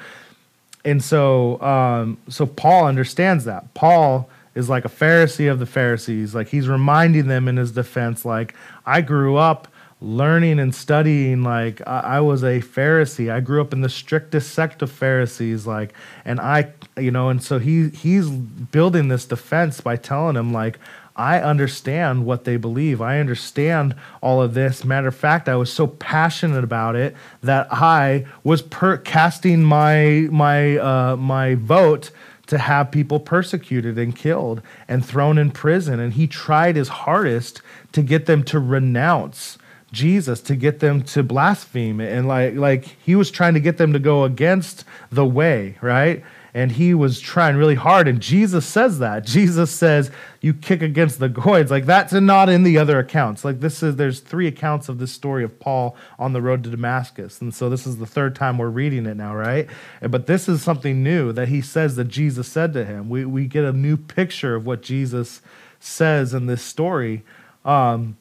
And 0.84 1.04
so 1.04 1.62
um, 1.62 2.18
so 2.28 2.46
Paul 2.46 2.86
understands 2.86 3.46
that. 3.46 3.74
Paul 3.74 4.30
is 4.56 4.68
like 4.68 4.84
a 4.84 4.90
Pharisee 4.90 5.50
of 5.50 5.60
the 5.60 5.66
Pharisees. 5.66 6.36
Like 6.36 6.50
he's 6.50 6.68
reminding 6.68 7.28
them 7.28 7.48
in 7.48 7.58
his 7.58 7.72
defense, 7.72 8.26
like 8.26 8.54
I 8.86 9.02
grew 9.02 9.38
up 9.38 9.68
learning 10.02 10.60
and 10.60 10.74
studying 10.74 11.44
like 11.44 11.82
I, 11.86 12.00
I, 12.00 12.20
was 12.22 12.42
a 12.42 12.62
pharisee 12.62 13.30
i 13.30 13.42
grew 13.42 13.60
up 13.60 13.74
in 13.74 13.82
the 13.82 13.90
strictest 13.90 14.54
sect 14.54 14.82
of 14.82 14.90
pharisees 14.90 15.68
like 15.68 15.94
and 16.24 16.40
i 16.40 16.64
you 17.00 17.12
know 17.12 17.30
and 17.30 17.44
so 17.44 17.60
he 17.60 17.90
he's 17.90 18.30
building 18.30 19.08
this 19.08 19.26
defense 19.26 19.82
by 19.82 19.96
telling 19.96 20.36
him 20.36 20.54
like 20.54 20.80
I 21.20 21.42
understand 21.42 22.26
what 22.26 22.46
they 22.46 22.56
believe. 22.56 23.02
I 23.02 23.20
understand 23.20 23.94
all 24.22 24.42
of 24.42 24.54
this. 24.54 24.86
Matter 24.86 25.10
of 25.10 25.16
fact, 25.16 25.50
I 25.50 25.58
was 25.58 25.72
so 25.72 25.86
passionate 25.86 26.64
about 26.64 26.96
it 26.96 27.14
that 27.42 27.68
I 27.70 28.26
was 28.46 28.62
per- 28.62 28.98
casting 28.98 29.62
my 29.66 30.30
my 30.32 30.78
uh, 30.78 31.18
my 31.18 31.56
vote 31.56 32.12
to 32.48 32.58
have 32.58 32.90
people 32.90 33.20
persecuted 33.20 33.98
and 33.98 34.16
killed 34.16 34.62
and 34.88 35.06
thrown 35.06 35.38
in 35.38 35.52
prison. 35.52 36.00
And 36.00 36.14
he 36.14 36.26
tried 36.26 36.78
his 36.78 36.88
hardest 36.88 37.62
to 37.92 38.02
get 38.02 38.26
them 38.26 38.44
to 38.46 38.60
renounce 38.60 39.58
Jesus, 39.92 40.40
to 40.42 40.56
get 40.56 40.80
them 40.80 41.04
to 41.04 41.22
blaspheme. 41.22 42.00
And 42.00 42.30
like 42.30 42.56
like 42.56 42.86
he 42.86 43.16
was 43.16 43.30
trying 43.30 43.56
to 43.56 43.60
get 43.60 43.78
them 43.78 43.92
to 43.92 44.00
go 44.00 44.24
against 44.24 44.86
the 45.12 45.26
way, 45.26 45.78
right? 45.82 46.24
And 46.54 46.72
he 46.72 46.94
was 46.94 47.20
trying 47.20 47.58
really 47.58 47.76
hard 47.76 48.08
and 48.08 48.20
jesus 48.20 48.66
says 48.66 49.00
that. 49.00 49.26
Jesus 49.26 49.72
says 49.72 50.12
you 50.42 50.54
kick 50.54 50.82
against 50.82 51.20
the 51.20 51.30
goads. 51.30 51.70
Like 51.72 51.86
that's 51.86 52.14
not 52.14 52.50
in 52.50 52.64
the 52.64 52.78
other 52.78 53.00
accounts. 53.00 53.46
Like 53.46 53.60
this 53.60 53.84
is 53.84 53.96
there's 53.96 54.20
three 54.20 54.48
accounts 54.48 54.90
of 54.90 55.00
this 55.00 55.12
story 55.12 55.44
of 55.44 55.60
paul 55.60 55.96
on 56.18 56.34
the 56.34 56.42
road 56.42 56.64
to 56.64 56.70
damascus 56.70 57.42
and 57.42 57.54
so 57.54 57.70
this 57.70 57.86
is 57.86 57.98
the 57.98 58.06
third 58.06 58.36
time 58.36 58.58
we're 58.58 58.70
reading 58.70 59.06
it 59.06 59.18
now 59.18 59.36
right? 59.36 59.68
But 60.02 60.28
this 60.28 60.50
is 60.50 60.62
something 60.62 61.04
new 61.04 61.32
that 61.34 61.50
he 61.50 61.62
says 61.62 61.96
that 61.98 62.06
jesus 62.06 62.48
said 62.48 62.74
to 62.74 62.86
him. 62.86 63.10
We, 63.10 63.26
we 63.26 63.46
get 63.46 63.64
a 63.64 63.74
new 63.74 63.98
picture 63.98 64.56
of 64.56 64.66
what 64.66 64.82
jesus 64.82 65.42
says 65.80 66.34
in 66.34 66.48
this 66.48 66.62
story. 66.62 67.24
Um, 67.66 68.18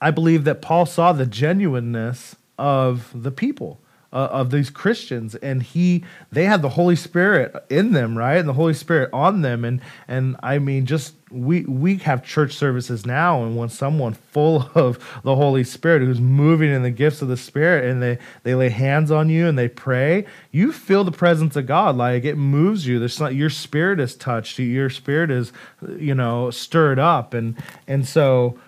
i 0.00 0.10
believe 0.10 0.44
that 0.44 0.60
paul 0.60 0.86
saw 0.86 1.12
the 1.12 1.26
genuineness 1.26 2.36
of 2.58 3.10
the 3.14 3.30
people 3.30 3.80
uh, 4.16 4.28
of 4.32 4.50
these 4.50 4.70
Christians, 4.70 5.34
and 5.34 5.62
he 5.62 6.02
they 6.32 6.46
had 6.46 6.62
the 6.62 6.70
Holy 6.70 6.96
Spirit 6.96 7.54
in 7.68 7.92
them, 7.92 8.16
right, 8.16 8.38
and 8.38 8.48
the 8.48 8.54
Holy 8.54 8.72
Spirit 8.72 9.10
on 9.12 9.42
them, 9.42 9.62
and 9.62 9.82
and 10.08 10.36
I 10.42 10.58
mean, 10.58 10.86
just 10.86 11.12
we 11.30 11.66
we 11.66 11.98
have 11.98 12.24
church 12.24 12.54
services 12.54 13.04
now, 13.04 13.44
and 13.44 13.58
when 13.58 13.68
someone 13.68 14.14
full 14.14 14.70
of 14.74 14.98
the 15.22 15.36
Holy 15.36 15.64
Spirit 15.64 16.00
who's 16.00 16.18
moving 16.18 16.70
in 16.70 16.82
the 16.82 16.90
gifts 16.90 17.20
of 17.20 17.28
the 17.28 17.36
Spirit, 17.36 17.84
and 17.84 18.02
they 18.02 18.16
they 18.42 18.54
lay 18.54 18.70
hands 18.70 19.10
on 19.10 19.28
you 19.28 19.46
and 19.46 19.58
they 19.58 19.68
pray, 19.68 20.24
you 20.50 20.72
feel 20.72 21.04
the 21.04 21.12
presence 21.12 21.54
of 21.54 21.66
God, 21.66 21.94
like 21.94 22.24
it 22.24 22.36
moves 22.36 22.86
you. 22.86 22.98
There's 22.98 23.20
not 23.20 23.34
your 23.34 23.50
spirit 23.50 24.00
is 24.00 24.16
touched, 24.16 24.58
your 24.58 24.88
spirit 24.88 25.30
is 25.30 25.52
you 25.98 26.14
know 26.14 26.50
stirred 26.50 26.98
up, 26.98 27.34
and 27.34 27.54
and 27.86 28.08
so 28.08 28.58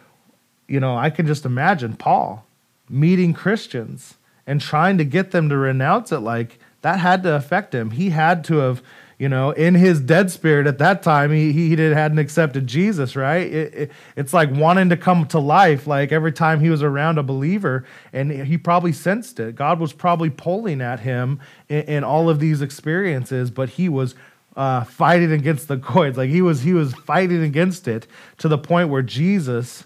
you 0.66 0.78
know 0.78 0.94
I 0.94 1.08
can 1.08 1.26
just 1.26 1.46
imagine 1.46 1.96
Paul 1.96 2.44
meeting 2.90 3.32
Christians 3.32 4.18
and 4.48 4.62
trying 4.62 4.96
to 4.96 5.04
get 5.04 5.30
them 5.30 5.50
to 5.50 5.56
renounce 5.58 6.10
it 6.10 6.20
like 6.20 6.58
that 6.80 6.98
had 6.98 7.22
to 7.22 7.34
affect 7.34 7.74
him. 7.74 7.90
He 7.90 8.10
had 8.10 8.42
to 8.44 8.56
have 8.56 8.82
you 9.18 9.28
know 9.28 9.50
in 9.50 9.74
his 9.74 10.00
dead 10.00 10.30
spirit 10.30 10.66
at 10.66 10.78
that 10.78 11.02
time 11.02 11.30
he, 11.32 11.52
he 11.52 11.76
did, 11.76 11.92
hadn't 11.92 12.18
accepted 12.18 12.66
jesus 12.66 13.14
right? 13.14 13.52
It, 13.52 13.74
it, 13.74 13.90
it's 14.16 14.32
like 14.32 14.50
wanting 14.50 14.88
to 14.88 14.96
come 14.96 15.26
to 15.26 15.38
life 15.38 15.86
like 15.86 16.12
every 16.12 16.32
time 16.32 16.60
he 16.60 16.70
was 16.70 16.82
around 16.82 17.18
a 17.18 17.22
believer 17.22 17.84
and 18.12 18.30
he 18.30 18.56
probably 18.56 18.92
sensed 18.92 19.38
it. 19.38 19.54
God 19.54 19.80
was 19.80 19.92
probably 19.92 20.30
pulling 20.30 20.80
at 20.80 21.00
him 21.00 21.40
in, 21.68 21.82
in 21.82 22.04
all 22.04 22.30
of 22.30 22.40
these 22.40 22.62
experiences 22.62 23.50
but 23.50 23.68
he 23.70 23.88
was 23.88 24.14
uh, 24.56 24.82
fighting 24.84 25.30
against 25.30 25.68
the 25.68 25.76
goads 25.92 26.16
like 26.16 26.30
he 26.30 26.40
was 26.40 26.62
he 26.62 26.72
was 26.72 26.94
fighting 26.94 27.42
against 27.42 27.86
it 27.86 28.06
to 28.38 28.48
the 28.48 28.58
point 28.58 28.88
where 28.88 29.02
jesus 29.02 29.84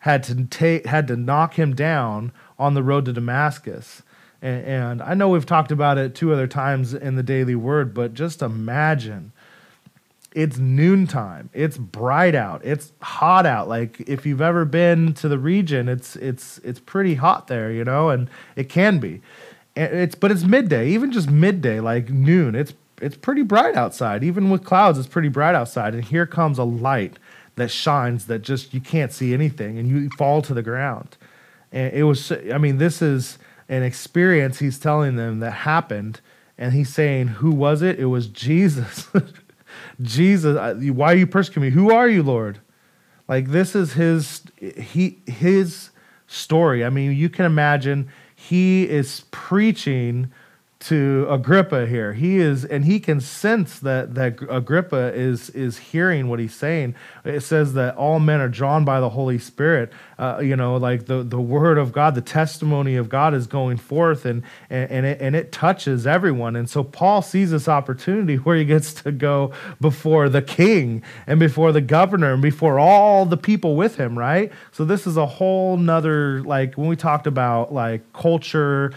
had 0.00 0.22
to 0.22 0.44
take 0.44 0.86
had 0.86 1.08
to 1.08 1.16
knock 1.16 1.58
him 1.58 1.74
down 1.74 2.32
on 2.58 2.74
the 2.74 2.82
road 2.82 3.04
to 3.06 3.12
Damascus. 3.12 4.02
And, 4.42 4.64
and 4.64 5.02
I 5.02 5.14
know 5.14 5.28
we've 5.28 5.46
talked 5.46 5.72
about 5.72 5.98
it 5.98 6.14
two 6.14 6.32
other 6.32 6.46
times 6.46 6.94
in 6.94 7.16
the 7.16 7.22
daily 7.22 7.54
word, 7.54 7.94
but 7.94 8.14
just 8.14 8.42
imagine. 8.42 9.32
It's 10.34 10.58
noontime. 10.58 11.50
It's 11.52 11.78
bright 11.78 12.34
out. 12.34 12.60
It's 12.64 12.92
hot 13.00 13.46
out. 13.46 13.68
Like 13.68 14.00
if 14.00 14.26
you've 14.26 14.42
ever 14.42 14.64
been 14.64 15.14
to 15.14 15.28
the 15.28 15.38
region 15.38 15.88
it's 15.88 16.16
it's 16.16 16.58
it's 16.58 16.78
pretty 16.78 17.14
hot 17.14 17.46
there 17.46 17.72
you 17.72 17.82
know 17.82 18.10
and 18.10 18.28
it 18.54 18.68
can 18.68 18.98
be. 18.98 19.22
It's 19.74 20.14
but 20.14 20.30
it's 20.30 20.44
midday 20.44 20.90
even 20.90 21.12
just 21.12 21.30
midday 21.30 21.80
like 21.80 22.10
noon 22.10 22.54
it's 22.54 22.74
it's 23.00 23.16
pretty 23.16 23.42
bright 23.42 23.74
outside. 23.74 24.22
Even 24.22 24.50
with 24.50 24.64
clouds 24.64 24.98
it's 24.98 25.08
pretty 25.08 25.28
bright 25.28 25.54
outside. 25.54 25.94
And 25.94 26.04
here 26.04 26.26
comes 26.26 26.58
a 26.58 26.64
light 26.64 27.18
that 27.56 27.70
shines 27.70 28.26
that 28.26 28.42
just 28.42 28.74
you 28.74 28.80
can't 28.80 29.12
see 29.12 29.32
anything 29.32 29.78
and 29.78 29.88
you 29.88 30.10
fall 30.18 30.42
to 30.42 30.54
the 30.54 30.62
ground 30.62 31.16
and 31.72 31.92
it 31.92 32.04
was, 32.04 32.32
I 32.32 32.58
mean, 32.58 32.78
this 32.78 33.02
is 33.02 33.38
an 33.68 33.82
experience 33.82 34.58
he's 34.58 34.78
telling 34.78 35.16
them 35.16 35.40
that 35.40 35.50
happened. 35.50 36.20
And 36.56 36.72
he's 36.72 36.88
saying, 36.88 37.28
Who 37.28 37.50
was 37.50 37.82
it? 37.82 38.00
It 38.00 38.06
was 38.06 38.28
Jesus. 38.28 39.06
Jesus, 40.02 40.56
why 40.90 41.12
are 41.12 41.16
you 41.16 41.26
persecuting 41.26 41.70
me? 41.70 41.74
Who 41.74 41.92
are 41.92 42.08
you, 42.08 42.22
Lord? 42.22 42.60
Like 43.28 43.48
this 43.48 43.74
is 43.74 43.92
his 43.92 44.42
he 44.56 45.18
his 45.26 45.90
story. 46.26 46.84
I 46.84 46.90
mean, 46.90 47.12
you 47.12 47.28
can 47.28 47.44
imagine 47.44 48.08
he 48.34 48.88
is 48.88 49.24
preaching 49.30 50.30
to 50.80 51.26
Agrippa 51.28 51.86
here. 51.86 52.12
He 52.12 52.38
is, 52.38 52.64
and 52.64 52.84
he 52.84 53.00
can 53.00 53.20
sense 53.20 53.80
that 53.80 54.14
that 54.14 54.38
Agrippa 54.48 55.12
is 55.12 55.50
is 55.50 55.78
hearing 55.78 56.28
what 56.28 56.38
he's 56.38 56.54
saying. 56.54 56.94
It 57.24 57.40
says 57.40 57.74
that 57.74 57.96
all 57.96 58.20
men 58.20 58.40
are 58.40 58.48
drawn 58.48 58.84
by 58.84 59.00
the 59.00 59.08
Holy 59.08 59.38
Spirit. 59.38 59.92
Uh, 60.20 60.38
you 60.40 60.54
know, 60.54 60.76
like 60.76 61.06
the 61.06 61.24
the 61.24 61.40
word 61.40 61.78
of 61.78 61.90
God, 61.90 62.14
the 62.14 62.20
testimony 62.20 62.94
of 62.94 63.08
God 63.08 63.34
is 63.34 63.48
going 63.48 63.76
forth, 63.76 64.24
and 64.24 64.44
and 64.70 64.88
and 64.90 65.04
it, 65.06 65.20
and 65.20 65.34
it 65.34 65.50
touches 65.50 66.06
everyone. 66.06 66.54
And 66.54 66.70
so 66.70 66.84
Paul 66.84 67.22
sees 67.22 67.50
this 67.50 67.66
opportunity 67.66 68.36
where 68.36 68.56
he 68.56 68.64
gets 68.64 68.94
to 69.02 69.10
go 69.10 69.52
before 69.80 70.28
the 70.28 70.42
king 70.42 71.02
and 71.26 71.40
before 71.40 71.72
the 71.72 71.80
governor 71.80 72.34
and 72.34 72.42
before 72.42 72.78
all 72.78 73.26
the 73.26 73.36
people 73.36 73.74
with 73.74 73.96
him. 73.96 74.16
Right. 74.16 74.52
So 74.70 74.84
this 74.84 75.08
is 75.08 75.16
a 75.16 75.26
whole 75.26 75.76
nother 75.76 76.40
like 76.44 76.76
when 76.76 76.86
we 76.86 76.94
talked 76.94 77.26
about 77.26 77.74
like 77.74 78.12
culture 78.12 78.92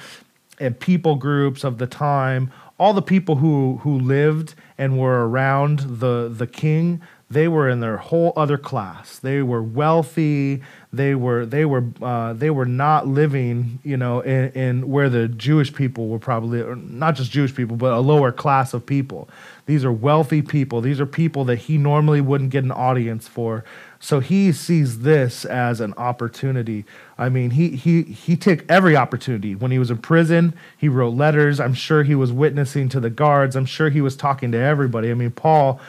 and 0.61 0.79
people 0.79 1.15
groups 1.15 1.63
of 1.63 1.77
the 1.79 1.87
time, 1.87 2.51
all 2.77 2.93
the 2.93 3.01
people 3.01 3.37
who 3.37 3.79
who 3.83 3.97
lived 3.99 4.55
and 4.77 4.97
were 4.97 5.27
around 5.27 5.79
the 5.79 6.31
the 6.33 6.47
king, 6.47 7.01
they 7.29 7.47
were 7.47 7.69
in 7.69 7.79
their 7.79 7.97
whole 7.97 8.33
other 8.35 8.57
class. 8.57 9.17
They 9.19 9.41
were 9.41 9.63
wealthy. 9.63 10.61
They 10.91 11.15
were 11.15 11.45
they 11.45 11.65
were 11.65 11.85
uh, 12.01 12.33
they 12.33 12.49
were 12.49 12.65
not 12.65 13.07
living, 13.07 13.79
you 13.83 13.97
know, 13.97 14.19
in, 14.21 14.51
in 14.51 14.89
where 14.89 15.09
the 15.09 15.27
Jewish 15.27 15.73
people 15.73 16.09
were 16.09 16.19
probably 16.19 16.63
not 16.75 17.15
just 17.15 17.31
Jewish 17.31 17.55
people, 17.55 17.77
but 17.77 17.93
a 17.93 17.99
lower 17.99 18.31
class 18.31 18.73
of 18.73 18.85
people. 18.85 19.29
These 19.65 19.85
are 19.85 19.91
wealthy 19.91 20.41
people. 20.41 20.81
These 20.81 20.99
are 20.99 21.05
people 21.05 21.45
that 21.45 21.57
he 21.57 21.77
normally 21.77 22.21
wouldn't 22.21 22.49
get 22.49 22.63
an 22.63 22.71
audience 22.71 23.27
for. 23.27 23.63
So 24.03 24.19
he 24.19 24.51
sees 24.51 25.01
this 25.01 25.45
as 25.45 25.79
an 25.79 25.93
opportunity. 25.95 26.85
I 27.19 27.29
mean, 27.29 27.51
he 27.51 27.69
he 27.69 28.01
he 28.01 28.35
took 28.35 28.65
every 28.67 28.95
opportunity. 28.95 29.53
When 29.53 29.69
he 29.69 29.77
was 29.77 29.91
in 29.91 29.99
prison, 29.99 30.55
he 30.75 30.89
wrote 30.89 31.13
letters. 31.13 31.59
I'm 31.59 31.75
sure 31.75 32.01
he 32.01 32.15
was 32.15 32.31
witnessing 32.31 32.89
to 32.89 32.99
the 32.99 33.11
guards. 33.11 33.55
I'm 33.55 33.67
sure 33.67 33.91
he 33.91 34.01
was 34.01 34.15
talking 34.15 34.51
to 34.53 34.57
everybody. 34.57 35.11
I 35.11 35.13
mean, 35.13 35.29
Paul 35.29 35.79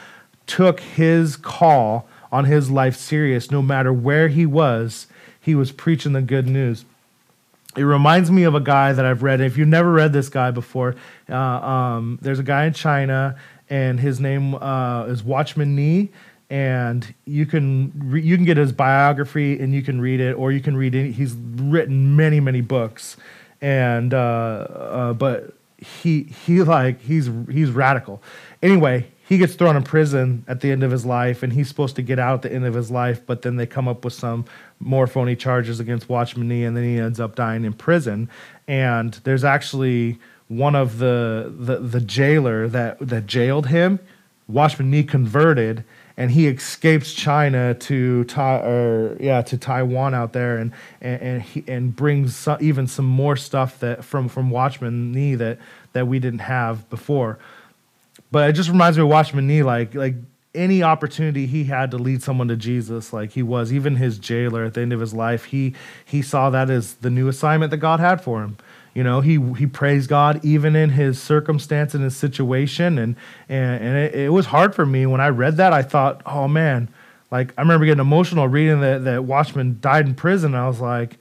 took 0.45 0.79
his 0.79 1.35
call 1.35 2.07
on 2.31 2.45
his 2.45 2.69
life 2.69 2.95
serious 2.95 3.49
no 3.49 3.63
matter 3.63 3.91
where 3.91 4.27
he 4.27 4.45
was. 4.45 5.07
He 5.41 5.55
was 5.55 5.71
preaching 5.71 6.13
the 6.13 6.21
good 6.21 6.47
news. 6.47 6.85
It 7.75 7.83
reminds 7.83 8.29
me 8.29 8.43
of 8.43 8.53
a 8.53 8.59
guy 8.59 8.93
that 8.93 9.05
I've 9.05 9.23
read. 9.23 9.41
If 9.41 9.57
you've 9.57 9.67
never 9.67 9.91
read 9.91 10.13
this 10.13 10.29
guy 10.29 10.51
before, 10.51 10.95
uh, 11.27 11.35
um, 11.35 12.19
there's 12.21 12.37
a 12.37 12.43
guy 12.43 12.65
in 12.65 12.73
China, 12.73 13.39
and 13.71 13.99
his 13.99 14.19
name 14.19 14.53
uh, 14.53 15.05
is 15.05 15.23
Watchman 15.23 15.75
Nee 15.75 16.11
and 16.53 17.15
you 17.25 17.47
can 17.47 17.91
re- 17.95 18.21
you 18.21 18.35
can 18.35 18.45
get 18.45 18.57
his 18.57 18.71
biography 18.71 19.59
and 19.59 19.73
you 19.73 19.81
can 19.81 19.99
read 19.99 20.19
it, 20.19 20.33
or 20.33 20.51
you 20.51 20.61
can 20.61 20.77
read 20.77 20.93
it. 20.93 21.13
He's 21.13 21.33
written 21.33 22.15
many 22.15 22.39
many 22.39 22.61
books, 22.61 23.17
and 23.59 24.13
uh, 24.13 24.17
uh, 24.17 25.13
but 25.13 25.55
he 25.79 26.25
he 26.45 26.61
like 26.61 27.01
he's 27.01 27.27
he's 27.49 27.71
radical. 27.71 28.21
Anyway, 28.61 29.07
he 29.27 29.39
gets 29.39 29.55
thrown 29.55 29.75
in 29.75 29.81
prison 29.81 30.45
at 30.47 30.61
the 30.61 30.71
end 30.71 30.83
of 30.83 30.91
his 30.91 31.07
life, 31.07 31.41
and 31.41 31.53
he's 31.53 31.67
supposed 31.69 31.95
to 31.95 32.03
get 32.03 32.19
out 32.19 32.35
at 32.35 32.41
the 32.43 32.53
end 32.53 32.67
of 32.67 32.75
his 32.75 32.91
life, 32.91 33.25
but 33.25 33.41
then 33.41 33.55
they 33.55 33.65
come 33.65 33.87
up 33.87 34.05
with 34.05 34.13
some 34.13 34.45
more 34.79 35.07
phony 35.07 35.35
charges 35.35 35.79
against 35.79 36.07
Watchman 36.07 36.47
Nee, 36.47 36.65
and 36.65 36.77
then 36.77 36.83
he 36.83 36.99
ends 36.99 37.19
up 37.19 37.33
dying 37.33 37.65
in 37.65 37.73
prison. 37.73 38.29
And 38.67 39.15
there's 39.23 39.43
actually 39.43 40.19
one 40.49 40.75
of 40.75 40.99
the 40.99 41.51
the, 41.57 41.77
the 41.77 41.99
jailer 41.99 42.67
that 42.67 42.99
that 42.99 43.25
jailed 43.25 43.69
him. 43.69 43.99
Watchman 44.47 44.91
Nee 44.91 45.03
converted 45.03 45.83
and 46.15 46.31
he 46.31 46.47
escapes 46.47 47.13
China 47.13 47.73
to 47.73 48.23
ta- 48.25 48.61
or 48.61 49.17
yeah 49.19 49.41
to 49.41 49.57
Taiwan 49.57 50.13
out 50.13 50.33
there 50.33 50.57
and 50.57 50.71
and 51.01 51.21
and, 51.21 51.41
he, 51.41 51.63
and 51.67 51.95
brings 51.95 52.35
some, 52.35 52.57
even 52.61 52.87
some 52.87 53.05
more 53.05 53.35
stuff 53.35 53.79
that 53.79 54.03
from 54.03 54.29
from 54.29 54.49
Watchman 54.49 55.11
Nee 55.11 55.35
that 55.35 55.59
that 55.93 56.07
we 56.07 56.19
didn't 56.19 56.39
have 56.39 56.89
before. 56.89 57.39
But 58.31 58.49
it 58.49 58.53
just 58.53 58.69
reminds 58.69 58.97
me 58.97 59.03
of 59.03 59.09
Watchman 59.09 59.47
Nee, 59.47 59.63
like 59.63 59.95
like 59.95 60.15
any 60.55 60.83
opportunity 60.83 61.47
he 61.47 61.63
had 61.65 61.91
to 61.91 61.97
lead 61.97 62.21
someone 62.21 62.47
to 62.47 62.55
Jesus, 62.55 63.11
like 63.11 63.31
he 63.31 63.41
was, 63.41 63.73
even 63.73 63.95
his 63.95 64.19
jailer 64.19 64.63
at 64.63 64.75
the 64.75 64.81
end 64.81 64.93
of 64.93 64.99
his 64.99 65.13
life, 65.13 65.45
he 65.45 65.73
he 66.05 66.21
saw 66.21 66.49
that 66.51 66.69
as 66.69 66.95
the 66.95 67.09
new 67.09 67.27
assignment 67.27 67.71
that 67.71 67.77
God 67.77 67.99
had 67.99 68.21
for 68.21 68.43
him. 68.43 68.57
You 68.93 69.03
know, 69.03 69.21
he 69.21 69.39
he 69.57 69.65
praised 69.67 70.09
God 70.09 70.43
even 70.45 70.75
in 70.75 70.91
his 70.91 71.21
circumstance 71.21 71.95
and 71.95 72.03
his 72.03 72.15
situation, 72.15 72.97
and 72.99 73.15
and 73.49 73.83
and 73.83 73.97
it, 73.97 74.15
it 74.15 74.29
was 74.29 74.47
hard 74.47 74.75
for 74.75 74.85
me 74.85 75.05
when 75.05 75.21
I 75.21 75.29
read 75.29 75.57
that. 75.57 75.73
I 75.73 75.81
thought, 75.81 76.21
oh 76.25 76.47
man, 76.47 76.89
Like 77.31 77.51
I 77.57 77.61
remember 77.61 77.85
getting 77.87 77.99
emotional 77.99 78.47
reading 78.47 78.81
that 78.81 79.05
that 79.05 79.23
Watchman 79.25 79.79
died 79.81 80.05
in 80.05 80.13
prison. 80.13 80.53
I 80.53 80.67
was 80.67 80.79
like, 80.79 81.17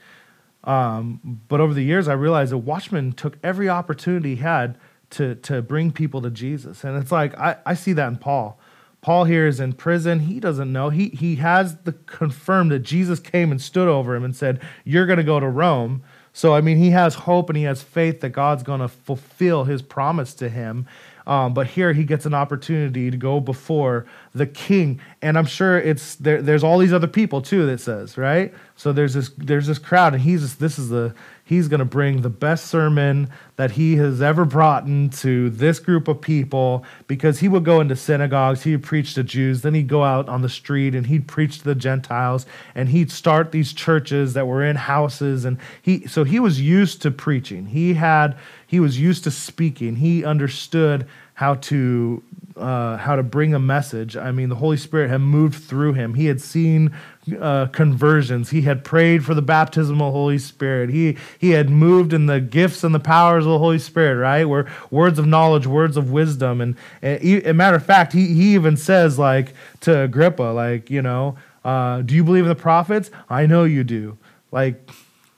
um, 0.65 1.41
but 1.49 1.59
over 1.59 1.73
the 1.73 1.83
years 1.83 2.07
I 2.07 2.13
realized 2.13 2.53
that 2.53 2.59
Watchman 2.59 3.13
took 3.13 3.39
every 3.43 3.71
opportunity 3.71 4.35
he 4.37 4.43
had 4.43 4.77
to 5.11 5.37
to 5.37 5.63
bring 5.63 5.91
people 5.91 6.21
to 6.23 6.31
Jesus, 6.31 6.85
and 6.85 6.99
it's 7.03 7.13
like 7.13 7.37
I, 7.39 7.57
I 7.65 7.73
see 7.75 7.95
that 7.95 8.09
in 8.09 8.17
Paul. 8.19 8.59
Paul 9.01 9.25
here 9.25 9.47
is 9.47 9.59
in 9.59 9.73
prison. 9.73 10.21
He 10.21 10.39
doesn't 10.39 10.71
know. 10.71 10.91
He 10.91 11.09
he 11.09 11.37
has 11.37 11.79
the 11.79 11.93
confirmed 11.93 12.73
that 12.73 12.81
Jesus 12.81 13.19
came 13.19 13.51
and 13.51 13.61
stood 13.61 13.89
over 13.89 14.15
him 14.15 14.23
and 14.25 14.37
said, 14.37 14.61
"You're 14.85 15.07
going 15.07 15.17
to 15.17 15.25
go 15.25 15.41
to 15.41 15.49
Rome." 15.49 16.03
So 16.33 16.55
I 16.55 16.61
mean, 16.61 16.79
he 16.79 16.91
has 16.91 17.15
hope 17.15 17.51
and 17.51 17.57
he 17.57 17.65
has 17.65 17.83
faith 17.83 18.21
that 18.21 18.31
God's 18.31 18.63
going 18.63 18.81
to 18.81 18.89
fulfill 18.89 19.65
His 19.65 19.83
promise 19.83 20.35
to 20.35 20.49
him. 20.49 20.87
Um, 21.27 21.55
but 21.55 21.69
here 21.69 21.93
he 21.93 22.05
gets 22.05 22.27
an 22.27 22.35
opportunity 22.35 23.11
to 23.11 23.17
go 23.17 23.41
before 23.41 24.07
the 24.35 24.47
king, 24.47 25.01
and 25.21 25.37
I'm 25.37 25.45
sure 25.45 25.79
it's 25.79 26.15
there. 26.17 26.41
There's 26.41 26.65
all 26.65 26.79
these 26.79 26.93
other 26.93 27.07
people 27.07 27.43
too 27.43 27.67
that 27.67 27.81
says 27.81 28.17
right. 28.17 28.53
So 28.77 28.93
there's 28.93 29.15
this 29.15 29.31
there's 29.37 29.67
this 29.67 29.79
crowd, 29.79 30.15
and 30.15 30.23
he's 30.23 30.57
this 30.57 30.79
is 30.79 30.89
the 30.89 31.15
he's 31.45 31.69
to 31.69 31.85
bring 31.85 32.23
the 32.23 32.31
best 32.31 32.67
sermon 32.67 33.29
that 33.57 33.73
he 33.73 33.97
has 33.97 34.23
ever 34.23 34.47
brought 34.47 34.87
into 34.87 35.51
this 35.51 35.79
group 35.79 36.09
of 36.09 36.21
people 36.21 36.83
because 37.07 37.41
he 37.41 37.49
would 37.49 37.65
go 37.65 37.81
into 37.81 37.95
synagogues, 37.95 38.63
he 38.63 38.73
would 38.73 38.83
preach 38.83 39.13
to 39.15 39.23
Jews, 39.23 39.61
then 39.61 39.75
he'd 39.75 39.89
go 39.89 40.03
out 40.03 40.29
on 40.31 40.41
the 40.41 40.49
street 40.49 40.95
and 40.95 41.07
he'd 41.07 41.29
preach 41.29 41.59
to 41.59 41.65
the 41.65 41.75
Gentiles, 41.75 42.47
and 42.75 42.89
he'd 42.89 43.11
start 43.11 43.53
these 43.53 43.75
churches 43.75 44.33
that 44.33 44.47
were 44.47 44.65
in 44.65 44.77
houses, 44.77 45.45
and 45.45 45.59
he 45.83 46.07
so 46.07 46.25
he 46.25 46.41
was 46.41 46.59
used 46.59 47.03
to 47.03 47.11
preaching. 47.11 47.67
He 47.67 47.95
had 47.95 48.37
he 48.67 48.81
was 48.81 48.99
used 48.99 49.25
to 49.25 49.31
speaking. 49.31 49.97
He 49.97 50.25
understood 50.25 51.07
how 51.35 51.55
to 51.55 52.23
uh, 52.57 52.97
how 52.99 53.17
to 53.17 53.23
bring 53.23 53.55
a 53.55 53.59
message. 53.59 54.17
I 54.17 54.31
mean, 54.31 54.49
the 54.49 54.57
Holy 54.57 54.77
Spirit 54.77 55.09
had 55.09 55.23
moved 55.23 55.63
through 55.63 55.95
him. 55.95 56.15
He 56.15 56.27
had 56.27 56.41
seen 56.41 56.95
uh, 57.41 57.67
conversions. 57.67 58.51
He 58.51 58.63
had 58.63 58.85
prayed 58.85 59.25
for 59.25 59.35
the 59.35 59.43
baptism 59.43 60.01
of 60.03 60.09
the 60.09 60.19
Holy 60.19 60.39
Spirit. 60.39 60.91
He 60.91 61.17
he 61.39 61.51
had 61.51 61.71
moved 61.71 62.13
in 62.13 62.27
the 62.27 62.41
gifts 62.41 62.85
and 62.85 62.95
the 62.95 63.01
powers 63.01 63.45
of 63.47 63.53
the 63.53 63.59
Holy 63.59 63.79
Spirit. 63.79 64.21
Right, 64.21 64.45
where 64.45 64.71
words 64.91 65.19
of 65.19 65.27
knowledge, 65.27 65.67
words 65.67 65.97
of 65.97 66.11
wisdom, 66.11 66.61
and, 66.61 66.77
and 67.01 67.21
he, 67.23 67.43
a 67.43 67.55
matter 67.55 67.77
of 67.77 67.85
fact, 67.85 68.13
he 68.13 68.27
he 68.29 68.55
even 68.55 68.77
says 68.77 69.19
like 69.19 69.55
to 69.81 70.03
Agrippa, 70.03 70.43
like 70.43 70.91
you 70.91 71.03
know, 71.03 71.37
uh, 71.65 72.03
do 72.03 72.15
you 72.15 72.25
believe 72.25 72.45
in 72.45 72.49
the 72.49 72.55
prophets? 72.55 73.11
I 73.31 73.47
know 73.47 73.65
you 73.65 73.85
do. 73.85 74.19
Like, 74.51 74.91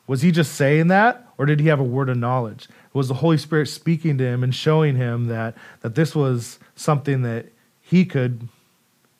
was 0.06 0.22
he 0.22 0.32
just 0.32 0.54
saying 0.54 0.88
that, 0.88 1.28
or 1.38 1.46
did 1.46 1.60
he 1.60 1.68
have 1.68 1.80
a 1.80 1.84
word 1.84 2.08
of 2.08 2.16
knowledge? 2.16 2.68
Was 2.94 3.08
the 3.08 3.14
Holy 3.14 3.36
Spirit 3.36 3.66
speaking 3.66 4.16
to 4.18 4.24
him 4.24 4.42
and 4.42 4.54
showing 4.54 4.96
him 4.96 5.26
that 5.26 5.54
that 5.80 5.94
this 5.94 6.14
was 6.14 6.58
something 6.74 7.22
that 7.22 7.46
he 7.82 8.06
could 8.06 8.48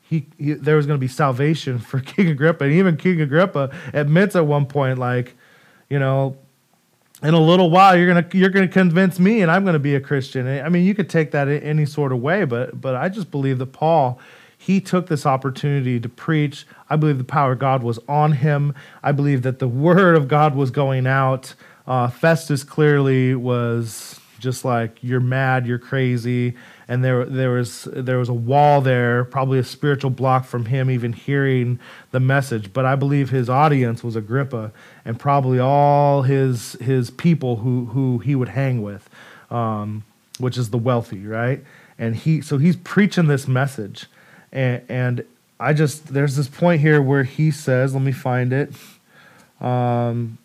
he, 0.01 0.27
he, 0.39 0.53
there 0.53 0.77
was 0.77 0.87
going 0.87 0.99
to 0.99 1.01
be 1.01 1.09
salvation 1.09 1.79
for 1.79 2.01
King 2.01 2.29
Agrippa. 2.29 2.65
And 2.65 2.73
even 2.73 2.97
King 2.97 3.21
Agrippa 3.21 3.75
admits 3.93 4.37
at 4.37 4.47
one 4.47 4.67
point, 4.67 4.99
like, 4.99 5.35
you 5.91 5.99
know, 5.99 6.37
in 7.23 7.33
a 7.33 7.41
little 7.41 7.71
while 7.71 7.97
you're 7.97 8.07
gonna 8.07 8.27
you're 8.33 8.51
gonna 8.51 8.69
convince 8.69 9.19
me, 9.19 9.41
and 9.41 9.51
I'm 9.51 9.65
gonna 9.65 9.79
be 9.79 9.95
a 9.95 10.01
Christian. 10.01 10.47
I 10.47 10.69
mean, 10.69 10.85
you 10.85 10.95
could 10.95 11.09
take 11.09 11.31
that 11.31 11.49
in 11.49 11.63
any 11.63 11.87
sort 11.87 12.13
of 12.13 12.21
way, 12.21 12.45
but 12.45 12.81
but 12.81 12.95
I 12.95 13.09
just 13.09 13.31
believe 13.31 13.59
that 13.59 13.73
Paul. 13.73 14.19
He 14.57 14.81
took 14.81 15.09
this 15.09 15.27
opportunity 15.27 16.01
to 16.01 16.09
preach. 16.09 16.67
I 16.89 16.97
believe 16.97 17.19
the 17.19 17.25
power 17.25 17.53
of 17.53 17.59
God 17.59 17.83
was 17.83 17.99
on 18.09 18.33
him. 18.33 18.75
I 19.03 19.13
believe 19.13 19.43
that 19.43 19.59
the 19.59 19.69
word 19.87 20.17
of 20.17 20.27
God 20.27 20.55
was 20.55 20.71
going 20.71 21.07
out. 21.07 21.55
Uh, 21.87 22.09
Festus 22.09 22.65
clearly 22.65 23.35
was 23.35 24.21
just 24.39 24.65
like, 24.65 24.99
"You're 25.03 25.21
mad, 25.21 25.67
you're 25.67 25.79
crazy." 25.79 26.55
and 26.87 27.03
there 27.03 27.25
there 27.25 27.51
was 27.51 27.89
there 27.93 28.19
was 28.19 28.29
a 28.29 28.35
wall 28.35 28.81
there, 28.81 29.25
probably 29.25 29.59
a 29.59 29.65
spiritual 29.65 30.11
block 30.11 30.45
from 30.45 30.67
him 30.67 30.91
even 30.91 31.13
hearing 31.13 31.79
the 32.11 32.21
message. 32.21 32.73
But 32.73 32.85
I 32.85 32.95
believe 32.95 33.31
his 33.31 33.49
audience 33.49 34.05
was 34.05 34.17
Agrippa 34.17 34.73
and 35.05 35.19
probably 35.19 35.59
all 35.59 36.23
his 36.23 36.73
his 36.75 37.11
people 37.11 37.57
who 37.57 37.87
who 37.87 38.19
he 38.19 38.35
would 38.35 38.51
hang 38.51 38.83
with, 38.83 39.09
um, 39.51 40.05
which 40.39 40.59
is 40.59 40.71
the 40.71 40.79
wealthy, 40.79 41.27
right? 41.27 41.65
And 41.99 42.17
he 42.17 42.41
so 42.41 42.59
he's 42.59 42.77
preaching 42.77 43.29
this 43.29 43.49
message, 43.49 44.07
and 44.53 44.83
and 44.89 45.25
I 45.59 45.73
just 45.73 46.09
there's 46.09 46.37
this 46.37 46.49
point 46.49 46.81
here 46.81 47.01
where 47.01 47.25
he 47.25 47.51
says, 47.51 47.95
let 47.95 48.03
me 48.03 48.13
find 48.13 48.53
it. 48.53 48.73
Um, 49.61 50.37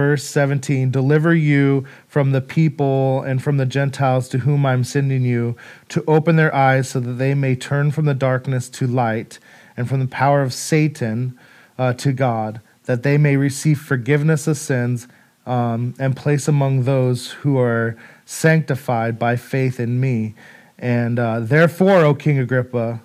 verse 0.00 0.24
17 0.24 0.90
deliver 0.90 1.34
you 1.34 1.84
from 2.08 2.32
the 2.32 2.40
people 2.40 3.22
and 3.22 3.42
from 3.42 3.58
the 3.58 3.66
gentiles 3.66 4.28
to 4.28 4.38
whom 4.38 4.64
i'm 4.64 4.84
sending 4.84 5.22
you 5.22 5.54
to 5.88 6.02
open 6.06 6.36
their 6.36 6.54
eyes 6.54 6.88
so 6.88 7.00
that 7.00 7.14
they 7.14 7.34
may 7.34 7.54
turn 7.54 7.90
from 7.90 8.06
the 8.06 8.14
darkness 8.14 8.68
to 8.68 8.86
light 8.86 9.38
and 9.76 9.88
from 9.88 10.00
the 10.00 10.06
power 10.06 10.42
of 10.42 10.54
satan 10.54 11.38
uh, 11.78 11.92
to 11.92 12.12
god 12.12 12.60
that 12.84 13.02
they 13.02 13.18
may 13.18 13.36
receive 13.36 13.78
forgiveness 13.78 14.46
of 14.46 14.56
sins 14.56 15.06
um, 15.46 15.94
and 15.98 16.16
place 16.16 16.48
among 16.48 16.84
those 16.84 17.32
who 17.42 17.58
are 17.58 17.96
sanctified 18.24 19.18
by 19.18 19.36
faith 19.36 19.80
in 19.80 20.00
me. 20.00 20.34
And 20.78 21.18
uh, 21.18 21.40
therefore 21.40 22.04
o 22.04 22.14
king 22.14 22.38
agrippa 22.38 23.00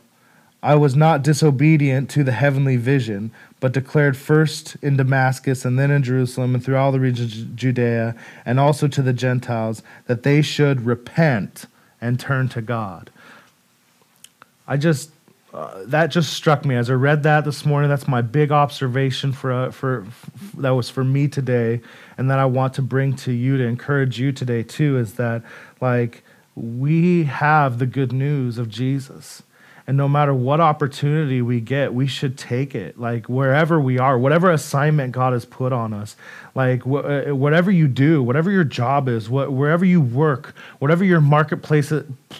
i 0.66 0.76
was 0.76 0.96
not 0.96 1.22
disobedient 1.22 2.10
to 2.10 2.24
the 2.24 2.32
heavenly 2.34 2.76
vision 2.76 3.32
but 3.66 3.72
declared 3.72 4.16
first 4.16 4.76
in 4.84 4.96
Damascus 4.96 5.66
and 5.66 5.80
then 5.80 5.90
in 5.90 6.04
Jerusalem 6.04 6.54
and 6.54 6.64
through 6.64 6.78
all 6.78 6.92
the 6.92 7.00
regions 7.00 7.42
of 7.42 7.56
Judea 7.56 8.16
and 8.46 8.60
also 8.60 8.88
to 8.88 9.02
the 9.02 9.12
Gentiles 9.12 9.82
that 10.06 10.22
they 10.22 10.44
should 10.44 10.86
repent 10.86 11.66
and 12.00 12.20
turn 12.20 12.48
to 12.50 12.62
God. 12.62 13.10
I 14.68 14.78
just 14.78 15.10
uh, 15.52 15.84
that 15.86 16.08
just 16.08 16.34
struck 16.34 16.66
me 16.66 16.76
as 16.76 16.90
I 16.90 16.94
read 16.94 17.24
that 17.24 17.46
this 17.46 17.66
morning. 17.66 17.90
That's 17.90 18.10
my 18.10 18.22
big 18.22 18.52
observation 18.52 19.32
for, 19.32 19.52
uh, 19.52 19.72
for, 19.72 20.06
for 20.36 20.62
that 20.62 20.72
was 20.72 20.90
for 20.90 21.06
me 21.06 21.30
today, 21.30 21.82
and 22.18 22.30
that 22.30 22.40
I 22.40 22.46
want 22.46 22.74
to 22.74 22.82
bring 22.82 23.16
to 23.16 23.32
you 23.32 23.58
to 23.58 23.64
encourage 23.64 24.20
you 24.20 24.34
today 24.34 24.64
too. 24.64 24.98
Is 24.98 25.14
that 25.14 25.44
like 25.80 26.24
we 26.56 27.24
have 27.24 27.80
the 27.80 27.86
good 27.86 28.12
news 28.12 28.58
of 28.58 28.68
Jesus 28.70 29.44
and 29.88 29.98
no 29.98 30.08
matter 30.08 30.34
what 30.34 30.60
opportunity 30.60 31.42
we 31.42 31.62
get, 31.62 31.94
we 31.94 32.08
should 32.08 32.38
take 32.38 32.74
it. 32.74 33.00
Like 33.00 33.28
wherever 33.28 33.80
we 33.80 34.00
are, 34.00 34.18
whatever 34.18 34.50
assignment 34.52 35.12
God 35.12 35.34
has 35.34 35.46
put 35.46 35.72
on 35.72 35.94
us, 35.94 36.16
like 36.56 36.84
wh- 36.84 37.06
uh, 37.30 37.36
whatever 37.36 37.70
you 37.70 37.88
do, 37.88 38.24
whatever 38.24 38.50
your 38.50 38.64
job 38.64 39.08
is, 39.08 39.28
wh- 39.28 39.52
wherever 39.52 39.86
you 39.86 40.02
work, 40.02 40.56
whatever 40.80 41.04
your 41.04 41.22
marketplace 41.22 41.94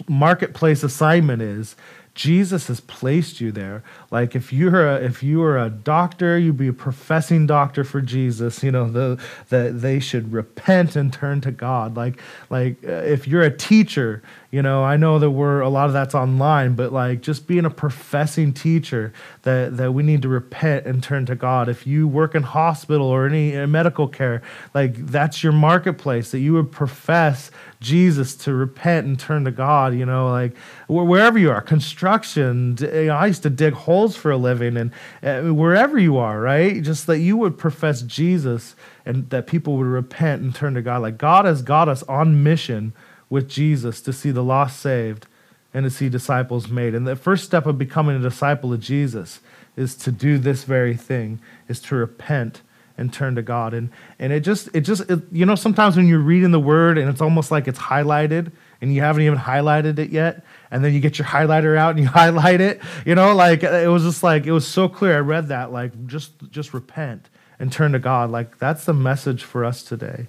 marketplace 0.08 0.82
assignment 0.82 1.40
is, 1.40 1.76
Jesus 2.14 2.66
has 2.68 2.80
placed 2.80 3.40
you 3.40 3.52
there. 3.52 3.84
Like 4.16 4.34
if 4.34 4.50
you're 4.50 4.88
a, 4.88 4.96
if 4.96 5.22
you 5.22 5.40
were 5.40 5.58
a 5.58 5.68
doctor, 5.68 6.38
you'd 6.38 6.56
be 6.56 6.68
a 6.68 6.72
professing 6.72 7.46
doctor 7.46 7.84
for 7.84 8.00
Jesus. 8.00 8.62
You 8.62 8.72
know 8.72 8.88
the 8.88 9.22
that 9.50 9.82
they 9.82 10.00
should 10.00 10.32
repent 10.32 10.96
and 10.96 11.12
turn 11.12 11.42
to 11.42 11.50
God. 11.50 11.98
Like 11.98 12.18
like 12.48 12.82
uh, 12.82 12.92
if 12.92 13.28
you're 13.28 13.42
a 13.42 13.54
teacher, 13.54 14.22
you 14.50 14.62
know 14.62 14.82
I 14.82 14.96
know 14.96 15.18
that 15.18 15.32
we're 15.32 15.60
a 15.60 15.68
lot 15.68 15.88
of 15.88 15.92
that's 15.92 16.14
online, 16.14 16.76
but 16.76 16.94
like 16.94 17.20
just 17.20 17.46
being 17.46 17.66
a 17.66 17.70
professing 17.70 18.54
teacher 18.54 19.12
that 19.42 19.76
that 19.76 19.92
we 19.92 20.02
need 20.02 20.22
to 20.22 20.28
repent 20.28 20.86
and 20.86 21.02
turn 21.02 21.26
to 21.26 21.34
God. 21.34 21.68
If 21.68 21.86
you 21.86 22.08
work 22.08 22.34
in 22.34 22.42
hospital 22.42 23.06
or 23.06 23.26
any 23.26 23.66
medical 23.66 24.08
care, 24.08 24.40
like 24.72 24.94
that's 24.96 25.42
your 25.42 25.52
marketplace 25.52 26.30
that 26.30 26.38
you 26.38 26.54
would 26.54 26.72
profess 26.72 27.50
Jesus 27.80 28.34
to 28.36 28.54
repent 28.54 29.06
and 29.06 29.18
turn 29.18 29.44
to 29.44 29.50
God, 29.50 29.94
you 29.94 30.06
know, 30.06 30.30
like 30.30 30.56
wherever 30.88 31.38
you 31.38 31.50
are, 31.50 31.60
construction. 31.60 32.76
You 32.80 33.06
know, 33.06 33.14
I 33.14 33.26
used 33.26 33.42
to 33.42 33.50
dig 33.50 33.74
holes 33.74 34.05
for 34.14 34.30
a 34.30 34.36
living, 34.36 34.76
and 34.76 34.92
uh, 35.22 35.52
wherever 35.54 35.98
you 35.98 36.18
are, 36.18 36.38
right? 36.38 36.82
Just 36.82 37.06
that 37.06 37.18
you 37.18 37.36
would 37.38 37.56
profess 37.56 38.02
Jesus 38.02 38.76
and 39.06 39.30
that 39.30 39.46
people 39.46 39.76
would 39.78 39.86
repent 39.86 40.42
and 40.42 40.54
turn 40.54 40.74
to 40.74 40.82
God. 40.82 41.02
Like 41.02 41.16
God 41.16 41.46
has 41.46 41.62
got 41.62 41.88
us 41.88 42.02
on 42.02 42.42
mission 42.42 42.92
with 43.30 43.48
Jesus 43.48 44.02
to 44.02 44.12
see 44.12 44.30
the 44.30 44.44
lost 44.44 44.78
saved 44.78 45.26
and 45.72 45.84
to 45.84 45.90
see 45.90 46.08
disciples 46.08 46.68
made. 46.68 46.94
And 46.94 47.06
the 47.06 47.16
first 47.16 47.44
step 47.44 47.66
of 47.66 47.78
becoming 47.78 48.16
a 48.16 48.20
disciple 48.20 48.72
of 48.72 48.80
Jesus 48.80 49.40
is 49.76 49.94
to 49.96 50.12
do 50.12 50.38
this 50.38 50.64
very 50.64 50.96
thing, 50.96 51.40
is 51.68 51.80
to 51.80 51.96
repent 51.96 52.62
and 52.98 53.12
turn 53.12 53.34
to 53.34 53.42
God. 53.42 53.74
And 53.74 53.90
and 54.18 54.32
it 54.32 54.40
just 54.40 54.68
it 54.74 54.82
just 54.82 55.08
it, 55.10 55.20
you 55.30 55.44
know 55.44 55.54
sometimes 55.54 55.96
when 55.96 56.06
you're 56.06 56.18
reading 56.18 56.50
the 56.50 56.60
word 56.60 56.98
and 56.98 57.08
it's 57.08 57.20
almost 57.20 57.50
like 57.50 57.68
it's 57.68 57.78
highlighted 57.78 58.52
and 58.80 58.94
you 58.94 59.00
haven't 59.00 59.22
even 59.22 59.38
highlighted 59.38 59.98
it 59.98 60.10
yet 60.10 60.44
and 60.70 60.84
then 60.84 60.92
you 60.92 61.00
get 61.00 61.18
your 61.18 61.26
highlighter 61.26 61.76
out 61.76 61.90
and 61.90 62.00
you 62.00 62.06
highlight 62.22 62.60
it, 62.60 62.80
you 63.04 63.14
know, 63.14 63.34
like 63.34 63.64
uh, 63.64 63.68
it 63.68 63.88
was 63.88 64.02
just 64.02 64.22
like 64.22 64.46
it 64.46 64.52
was 64.52 64.66
so 64.66 64.88
clear. 64.88 65.16
I 65.16 65.20
read 65.20 65.48
that 65.48 65.72
like 65.72 66.06
just 66.06 66.32
just 66.50 66.74
repent 66.74 67.28
and 67.58 67.72
turn 67.72 67.92
to 67.92 67.98
God. 67.98 68.30
Like 68.30 68.58
that's 68.58 68.84
the 68.84 68.94
message 68.94 69.42
for 69.44 69.64
us 69.64 69.82
today. 69.82 70.26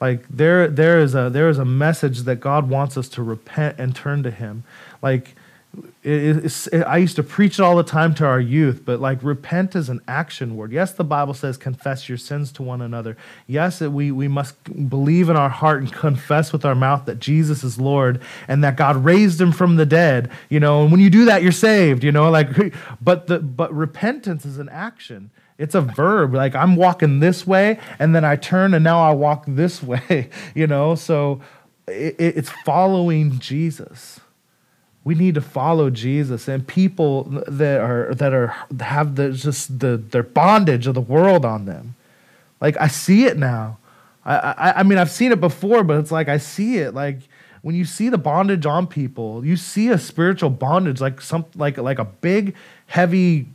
Like 0.00 0.26
there 0.28 0.68
there 0.68 0.98
is 1.00 1.14
a 1.14 1.30
there 1.30 1.48
is 1.48 1.58
a 1.58 1.64
message 1.64 2.20
that 2.20 2.36
God 2.36 2.68
wants 2.70 2.96
us 2.96 3.08
to 3.10 3.22
repent 3.22 3.78
and 3.78 3.94
turn 3.94 4.22
to 4.22 4.30
him. 4.30 4.64
Like 5.02 5.34
it, 6.02 6.68
it, 6.72 6.82
I 6.82 6.96
used 6.96 7.16
to 7.16 7.22
preach 7.22 7.58
it 7.58 7.62
all 7.62 7.76
the 7.76 7.84
time 7.84 8.14
to 8.14 8.26
our 8.26 8.40
youth, 8.40 8.82
but 8.84 9.00
like 9.00 9.22
repent 9.22 9.76
is 9.76 9.88
an 9.88 10.00
action 10.08 10.56
word. 10.56 10.72
Yes, 10.72 10.92
the 10.92 11.04
Bible 11.04 11.34
says 11.34 11.56
confess 11.56 12.08
your 12.08 12.18
sins 12.18 12.50
to 12.52 12.62
one 12.62 12.82
another. 12.82 13.16
Yes, 13.46 13.80
we, 13.80 14.10
we 14.10 14.26
must 14.26 14.88
believe 14.88 15.28
in 15.28 15.36
our 15.36 15.48
heart 15.48 15.82
and 15.82 15.92
confess 15.92 16.52
with 16.52 16.64
our 16.64 16.74
mouth 16.74 17.04
that 17.04 17.20
Jesus 17.20 17.62
is 17.62 17.78
Lord 17.78 18.20
and 18.48 18.64
that 18.64 18.76
God 18.76 19.04
raised 19.04 19.40
him 19.40 19.52
from 19.52 19.76
the 19.76 19.86
dead. 19.86 20.30
You 20.48 20.58
know, 20.58 20.82
and 20.82 20.90
when 20.90 21.00
you 21.00 21.10
do 21.10 21.26
that, 21.26 21.42
you're 21.42 21.52
saved, 21.52 22.02
you 22.02 22.12
know, 22.12 22.30
like, 22.30 22.48
but 23.00 23.28
the, 23.28 23.38
but 23.38 23.72
repentance 23.74 24.44
is 24.44 24.58
an 24.58 24.68
action. 24.70 25.30
It's 25.56 25.74
a 25.74 25.82
verb. 25.82 26.34
Like 26.34 26.54
I'm 26.56 26.74
walking 26.74 27.20
this 27.20 27.46
way 27.46 27.78
and 27.98 28.14
then 28.14 28.24
I 28.24 28.36
turn 28.36 28.74
and 28.74 28.82
now 28.82 29.02
I 29.02 29.12
walk 29.12 29.44
this 29.46 29.82
way, 29.84 30.30
you 30.54 30.66
know? 30.66 30.96
So 30.96 31.42
it, 31.86 32.16
it's 32.18 32.50
following 32.64 33.38
Jesus 33.38 34.20
we 35.02 35.14
need 35.14 35.34
to 35.34 35.40
follow 35.40 35.90
Jesus 35.90 36.46
and 36.46 36.66
people 36.66 37.24
that 37.48 37.80
are 37.80 38.14
that 38.14 38.32
are 38.32 38.54
have 38.80 39.16
the 39.16 39.32
just 39.32 39.78
the 39.80 39.96
their 39.96 40.22
bondage 40.22 40.86
of 40.86 40.94
the 40.94 41.00
world 41.00 41.44
on 41.44 41.64
them. 41.64 41.94
Like 42.60 42.76
I 42.78 42.88
see 42.88 43.24
it 43.24 43.38
now. 43.38 43.78
I, 44.24 44.36
I 44.36 44.72
I 44.80 44.82
mean 44.82 44.98
I've 44.98 45.10
seen 45.10 45.32
it 45.32 45.40
before, 45.40 45.84
but 45.84 45.98
it's 45.98 46.12
like 46.12 46.28
I 46.28 46.36
see 46.36 46.78
it. 46.78 46.94
Like 46.94 47.18
when 47.62 47.74
you 47.74 47.84
see 47.84 48.08
the 48.08 48.18
bondage 48.18 48.66
on 48.66 48.86
people, 48.86 49.44
you 49.44 49.56
see 49.56 49.88
a 49.88 49.98
spiritual 49.98 50.50
bondage, 50.50 51.00
like 51.00 51.20
some 51.20 51.46
like 51.54 51.78
like 51.78 51.98
a 51.98 52.04
big 52.04 52.54
heavy 52.86 53.46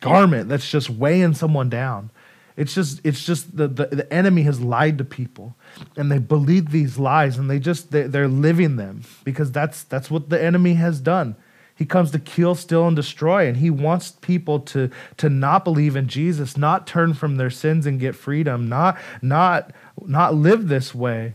garment 0.00 0.48
that's 0.48 0.68
just 0.68 0.90
weighing 0.90 1.34
someone 1.34 1.68
down. 1.68 2.10
It's 2.56 2.74
just 2.74 3.00
it's 3.04 3.24
just 3.24 3.56
the, 3.56 3.68
the, 3.68 3.86
the 3.86 4.12
enemy 4.12 4.42
has 4.42 4.60
lied 4.60 4.98
to 4.98 5.04
people 5.04 5.56
and 5.96 6.10
they 6.10 6.18
believe 6.18 6.70
these 6.70 6.98
lies 6.98 7.38
and 7.38 7.50
they 7.50 7.58
just 7.58 7.90
they, 7.90 8.02
they're 8.02 8.28
living 8.28 8.76
them 8.76 9.02
because 9.24 9.52
that's 9.52 9.84
that's 9.84 10.10
what 10.10 10.28
the 10.28 10.42
enemy 10.42 10.74
has 10.74 11.00
done. 11.00 11.36
He 11.74 11.86
comes 11.86 12.10
to 12.10 12.18
kill 12.18 12.54
steal 12.54 12.86
and 12.86 12.94
destroy 12.94 13.48
and 13.48 13.56
he 13.56 13.70
wants 13.70 14.10
people 14.20 14.60
to 14.60 14.90
to 15.16 15.30
not 15.30 15.64
believe 15.64 15.96
in 15.96 16.08
jesus 16.08 16.58
not 16.58 16.86
turn 16.86 17.14
from 17.14 17.36
their 17.36 17.48
sins 17.48 17.86
and 17.86 17.98
get 17.98 18.14
freedom 18.14 18.68
not 18.68 18.98
not 19.22 19.72
not 20.02 20.34
live 20.34 20.68
this 20.68 20.94
way 20.94 21.32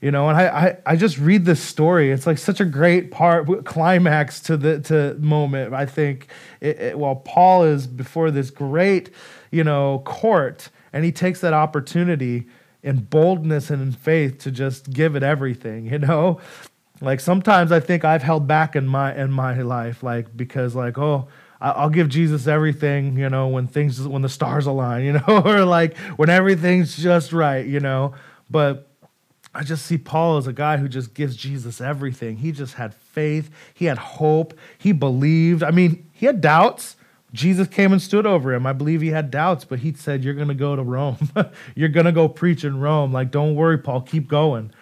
you 0.00 0.10
know? 0.10 0.28
And 0.28 0.38
i 0.38 0.46
i, 0.46 0.76
I 0.92 0.96
just 0.96 1.18
read 1.18 1.44
this 1.44 1.60
story. 1.60 2.10
It's 2.10 2.26
like 2.26 2.38
such 2.38 2.60
a 2.60 2.64
great 2.64 3.10
part 3.10 3.64
climax 3.64 4.40
to 4.42 4.56
the 4.56 4.80
to 4.82 5.14
moment 5.18 5.74
i 5.74 5.86
think. 5.86 6.28
It, 6.60 6.78
it, 6.78 6.98
while 6.98 7.16
paul 7.16 7.64
is 7.64 7.86
before 7.86 8.30
this 8.30 8.50
great 8.50 9.10
you 9.50 9.64
know 9.64 10.02
court 10.04 10.70
and 10.92 11.04
he 11.04 11.12
takes 11.12 11.40
that 11.40 11.52
opportunity 11.52 12.46
in 12.82 12.96
boldness 12.96 13.70
and 13.70 13.82
in 13.82 13.92
faith 13.92 14.38
to 14.38 14.50
just 14.50 14.90
give 14.90 15.14
it 15.14 15.22
everything, 15.22 15.86
you 15.86 15.98
know? 15.98 16.40
Like 17.00 17.20
sometimes 17.20 17.72
I 17.72 17.80
think 17.80 18.04
I've 18.04 18.22
held 18.22 18.46
back 18.46 18.76
in 18.76 18.86
my 18.86 19.14
in 19.14 19.32
my 19.32 19.62
life, 19.62 20.02
like 20.02 20.36
because 20.36 20.74
like, 20.74 20.98
oh, 20.98 21.28
I'll 21.58 21.90
give 21.90 22.08
Jesus 22.10 22.46
everything, 22.46 23.16
you 23.16 23.28
know, 23.30 23.48
when 23.48 23.66
things 23.66 24.06
when 24.06 24.22
the 24.22 24.28
stars 24.28 24.66
align, 24.66 25.04
you 25.06 25.12
know, 25.14 25.42
or 25.44 25.64
like 25.64 25.96
when 26.16 26.28
everything's 26.28 26.96
just 26.96 27.32
right, 27.32 27.64
you 27.64 27.80
know. 27.80 28.14
But 28.50 28.86
I 29.54 29.62
just 29.62 29.86
see 29.86 29.96
Paul 29.96 30.36
as 30.36 30.46
a 30.46 30.52
guy 30.52 30.76
who 30.76 30.88
just 30.88 31.14
gives 31.14 31.36
Jesus 31.36 31.80
everything. 31.80 32.36
He 32.36 32.52
just 32.52 32.74
had 32.74 32.94
faith, 32.94 33.50
he 33.72 33.86
had 33.86 33.96
hope, 33.96 34.52
he 34.76 34.92
believed. 34.92 35.62
I 35.62 35.70
mean, 35.70 36.06
he 36.12 36.26
had 36.26 36.42
doubts, 36.42 36.96
Jesus 37.32 37.68
came 37.68 37.92
and 37.92 38.02
stood 38.02 38.26
over 38.26 38.52
him. 38.52 38.66
I 38.66 38.72
believe 38.72 39.00
he 39.00 39.08
had 39.08 39.30
doubts, 39.30 39.64
but 39.64 39.80
he 39.80 39.92
said, 39.92 40.24
You're 40.24 40.34
going 40.34 40.48
to 40.48 40.54
go 40.54 40.74
to 40.74 40.82
Rome. 40.82 41.30
You're 41.74 41.88
going 41.88 42.06
to 42.06 42.12
go 42.12 42.28
preach 42.28 42.64
in 42.64 42.80
Rome. 42.80 43.12
Like, 43.12 43.30
don't 43.30 43.54
worry, 43.54 43.78
Paul, 43.78 44.00
keep 44.02 44.28
going. 44.28 44.72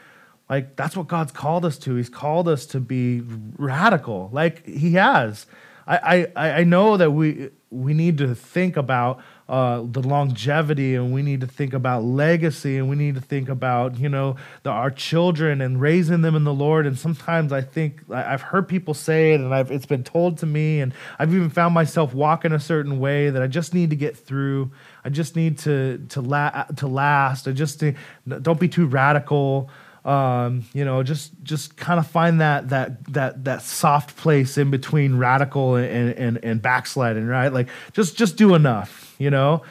Like, 0.48 0.76
that's 0.76 0.96
what 0.96 1.08
God's 1.08 1.32
called 1.32 1.64
us 1.64 1.78
to. 1.80 1.94
He's 1.96 2.08
called 2.08 2.48
us 2.48 2.64
to 2.66 2.80
be 2.80 3.22
radical, 3.58 4.30
like 4.32 4.64
he 4.66 4.94
has. 4.94 5.46
I, 5.86 6.26
I, 6.36 6.50
I 6.50 6.64
know 6.64 6.96
that 6.96 7.12
we, 7.12 7.50
we 7.70 7.94
need 7.94 8.18
to 8.18 8.34
think 8.34 8.76
about 8.76 9.20
uh, 9.48 9.82
the 9.84 10.02
longevity 10.02 10.94
and 10.94 11.12
we 11.12 11.22
need 11.22 11.40
to 11.40 11.46
think 11.46 11.72
about 11.72 12.04
legacy 12.04 12.76
and 12.76 12.88
we 12.88 12.96
need 12.96 13.14
to 13.14 13.20
think 13.20 13.48
about 13.48 13.98
you 13.98 14.08
know 14.08 14.36
the, 14.62 14.70
our 14.70 14.90
children 14.90 15.60
and 15.60 15.80
raising 15.80 16.20
them 16.20 16.34
in 16.34 16.44
the 16.44 16.54
lord. 16.54 16.86
And 16.86 16.98
sometimes 16.98 17.52
i 17.52 17.60
think 17.60 18.02
i've 18.12 18.42
heard 18.42 18.68
people 18.68 18.94
say 18.94 19.32
it 19.32 19.40
and 19.40 19.54
I've, 19.54 19.70
it's 19.70 19.86
been 19.86 20.04
told 20.04 20.38
to 20.38 20.46
me 20.46 20.80
and 20.80 20.92
i've 21.18 21.34
even 21.34 21.50
found 21.50 21.74
myself 21.74 22.14
walking 22.14 22.52
a 22.52 22.60
certain 22.60 22.98
way 22.98 23.30
that 23.30 23.42
i 23.42 23.46
just 23.46 23.74
need 23.74 23.90
to 23.90 23.96
get 23.96 24.16
through. 24.16 24.70
I 25.04 25.10
just 25.10 25.36
need 25.36 25.58
to 25.60 26.04
to, 26.10 26.20
la- 26.20 26.64
to 26.76 26.86
last. 26.86 27.48
I 27.48 27.52
just 27.52 27.82
don't 28.26 28.60
be 28.60 28.68
too 28.68 28.86
radical. 28.86 29.70
Um, 30.04 30.64
you 30.74 30.84
know, 30.84 31.02
just 31.02 31.32
just 31.42 31.76
kind 31.76 31.98
of 31.98 32.06
find 32.06 32.40
that 32.40 32.68
that 32.68 33.04
that 33.12 33.44
that 33.44 33.62
soft 33.62 34.16
place 34.16 34.58
in 34.58 34.70
between 34.70 35.16
radical 35.16 35.76
and, 35.76 36.12
and 36.14 36.44
and 36.44 36.60
backsliding, 36.60 37.26
right? 37.26 37.52
Like 37.52 37.68
just 37.92 38.16
just 38.16 38.36
do 38.36 38.54
enough, 38.54 39.07
you 39.18 39.30
know. 39.30 39.62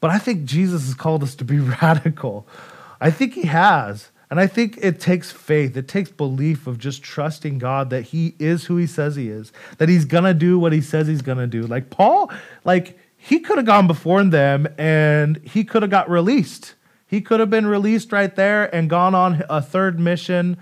But 0.00 0.10
I 0.10 0.18
think 0.18 0.44
Jesus 0.44 0.86
has 0.86 0.94
called 0.94 1.22
us 1.22 1.34
to 1.36 1.44
be 1.44 1.58
radical. 1.82 2.46
I 3.00 3.10
think 3.10 3.34
he 3.34 3.42
has. 3.42 4.10
And 4.30 4.40
I 4.40 4.46
think 4.46 4.78
it 4.80 4.98
takes 4.98 5.30
faith, 5.30 5.76
it 5.76 5.88
takes 5.88 6.10
belief 6.10 6.66
of 6.66 6.78
just 6.78 7.02
trusting 7.02 7.58
God 7.58 7.90
that 7.90 8.02
he 8.04 8.34
is 8.38 8.64
who 8.64 8.78
he 8.78 8.86
says 8.86 9.14
he 9.14 9.28
is, 9.28 9.52
that 9.76 9.90
he's 9.90 10.06
going 10.06 10.24
to 10.24 10.32
do 10.32 10.58
what 10.58 10.72
he 10.72 10.80
says 10.80 11.06
he's 11.06 11.20
going 11.20 11.36
to 11.36 11.46
do. 11.46 11.66
Like 11.66 11.90
Paul, 11.90 12.32
like 12.64 12.98
he 13.18 13.40
could 13.40 13.58
have 13.58 13.66
gone 13.66 13.86
before 13.86 14.24
them 14.24 14.66
and 14.78 15.36
he 15.44 15.64
could 15.64 15.82
have 15.82 15.90
got 15.90 16.08
released 16.08 16.74
he 17.12 17.20
could 17.20 17.40
have 17.40 17.50
been 17.50 17.66
released 17.66 18.10
right 18.10 18.34
there 18.34 18.74
and 18.74 18.88
gone 18.88 19.14
on 19.14 19.44
a 19.50 19.60
third 19.60 20.00
mission, 20.00 20.56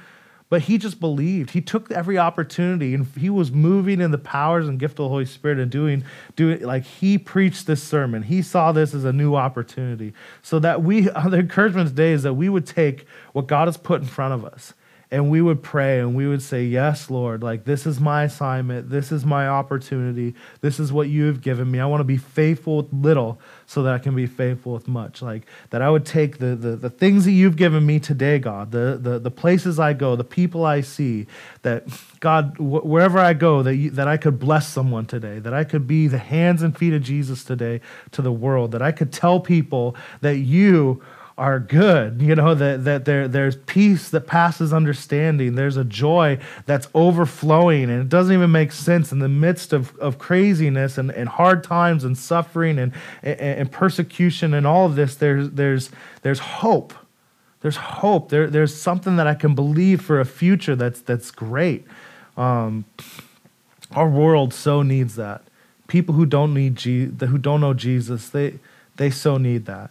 but 0.50 0.62
he 0.62 0.76
just 0.76 1.00
believed. 1.00 1.52
He 1.52 1.62
took 1.62 1.90
every 1.90 2.18
opportunity 2.18 2.92
and 2.92 3.06
he 3.16 3.30
was 3.30 3.52
moving 3.52 4.00
in 4.00 4.10
the 4.10 4.18
powers 4.18 4.68
and 4.68 4.78
gift 4.78 4.94
of 4.94 5.04
the 5.04 5.08
Holy 5.08 5.24
Spirit 5.24 5.58
and 5.58 5.70
doing, 5.70 6.04
doing 6.34 6.60
like 6.62 6.84
he 6.84 7.16
preached 7.16 7.66
this 7.66 7.82
sermon. 7.82 8.24
He 8.24 8.42
saw 8.42 8.72
this 8.72 8.92
as 8.92 9.04
a 9.04 9.12
new 9.12 9.36
opportunity. 9.36 10.12
So 10.42 10.58
that 10.58 10.82
we, 10.82 11.02
the 11.28 11.38
encouragement 11.38 11.88
today 11.88 12.10
is 12.10 12.24
that 12.24 12.34
we 12.34 12.48
would 12.48 12.66
take 12.66 13.06
what 13.32 13.46
God 13.46 13.68
has 13.68 13.76
put 13.76 14.02
in 14.02 14.08
front 14.08 14.34
of 14.34 14.44
us 14.44 14.74
and 15.12 15.28
we 15.28 15.42
would 15.42 15.60
pray 15.62 15.98
and 15.98 16.14
we 16.14 16.28
would 16.28 16.42
say, 16.42 16.64
Yes, 16.64 17.10
Lord, 17.10 17.42
like 17.42 17.64
this 17.64 17.84
is 17.84 17.98
my 17.98 18.24
assignment. 18.24 18.90
This 18.90 19.10
is 19.10 19.24
my 19.24 19.48
opportunity. 19.48 20.34
This 20.60 20.78
is 20.78 20.92
what 20.92 21.08
you 21.08 21.24
have 21.24 21.40
given 21.40 21.68
me. 21.68 21.80
I 21.80 21.86
want 21.86 22.00
to 22.00 22.04
be 22.04 22.16
faithful 22.16 22.76
with 22.76 22.92
little 22.92 23.40
so 23.66 23.82
that 23.82 23.92
I 23.92 23.98
can 23.98 24.14
be 24.14 24.26
faithful 24.26 24.72
with 24.72 24.86
much. 24.86 25.20
Like 25.20 25.46
that 25.70 25.82
I 25.82 25.90
would 25.90 26.06
take 26.06 26.38
the, 26.38 26.54
the, 26.54 26.76
the 26.76 26.90
things 26.90 27.24
that 27.24 27.32
you've 27.32 27.56
given 27.56 27.84
me 27.84 27.98
today, 27.98 28.38
God, 28.38 28.70
the, 28.70 28.98
the, 29.00 29.18
the 29.18 29.30
places 29.30 29.80
I 29.80 29.94
go, 29.94 30.14
the 30.14 30.22
people 30.22 30.64
I 30.64 30.80
see, 30.80 31.26
that 31.62 31.86
God, 32.20 32.56
wh- 32.56 32.84
wherever 32.84 33.18
I 33.18 33.32
go, 33.32 33.64
that, 33.64 33.74
you, 33.74 33.90
that 33.90 34.06
I 34.06 34.16
could 34.16 34.38
bless 34.38 34.68
someone 34.68 35.06
today, 35.06 35.40
that 35.40 35.52
I 35.52 35.64
could 35.64 35.88
be 35.88 36.06
the 36.06 36.18
hands 36.18 36.62
and 36.62 36.76
feet 36.76 36.92
of 36.92 37.02
Jesus 37.02 37.42
today 37.42 37.80
to 38.12 38.22
the 38.22 38.32
world, 38.32 38.70
that 38.72 38.82
I 38.82 38.92
could 38.92 39.12
tell 39.12 39.40
people 39.40 39.96
that 40.20 40.36
you 40.36 41.02
are 41.38 41.58
good. 41.58 42.20
You 42.20 42.34
know, 42.34 42.54
that, 42.54 42.84
that 42.84 43.04
there, 43.04 43.26
there's 43.26 43.56
peace 43.56 44.10
that 44.10 44.26
passes 44.26 44.72
understanding. 44.72 45.54
There's 45.54 45.76
a 45.76 45.84
joy 45.84 46.38
that's 46.66 46.88
overflowing, 46.94 47.84
and 47.84 48.02
it 48.02 48.08
doesn't 48.08 48.34
even 48.34 48.50
make 48.50 48.72
sense 48.72 49.10
in 49.12 49.20
the 49.20 49.28
midst 49.28 49.72
of, 49.72 49.96
of 49.98 50.18
craziness 50.18 50.98
and, 50.98 51.10
and 51.10 51.28
hard 51.28 51.64
times 51.64 52.04
and 52.04 52.16
suffering 52.16 52.78
and, 52.78 52.92
and, 53.22 53.40
and 53.40 53.72
persecution 53.72 54.52
and 54.54 54.66
all 54.66 54.86
of 54.86 54.96
this. 54.96 55.14
There's, 55.14 55.50
there's, 55.50 55.90
there's 56.22 56.40
hope. 56.40 56.92
There's 57.62 57.76
hope. 57.76 58.30
There, 58.30 58.48
there's 58.48 58.74
something 58.74 59.16
that 59.16 59.26
I 59.26 59.34
can 59.34 59.54
believe 59.54 60.02
for 60.02 60.20
a 60.20 60.24
future 60.24 60.76
that's, 60.76 61.00
that's 61.00 61.30
great. 61.30 61.86
Um, 62.36 62.84
our 63.92 64.08
world 64.08 64.54
so 64.54 64.82
needs 64.82 65.16
that. 65.16 65.42
People 65.88 66.14
who 66.14 66.24
don't 66.24 66.54
need 66.54 66.76
Je- 66.76 67.06
who 67.06 67.38
don't 67.38 67.60
know 67.60 67.74
Jesus, 67.74 68.28
they, 68.28 68.58
they 68.96 69.10
so 69.10 69.36
need 69.36 69.66
that. 69.66 69.90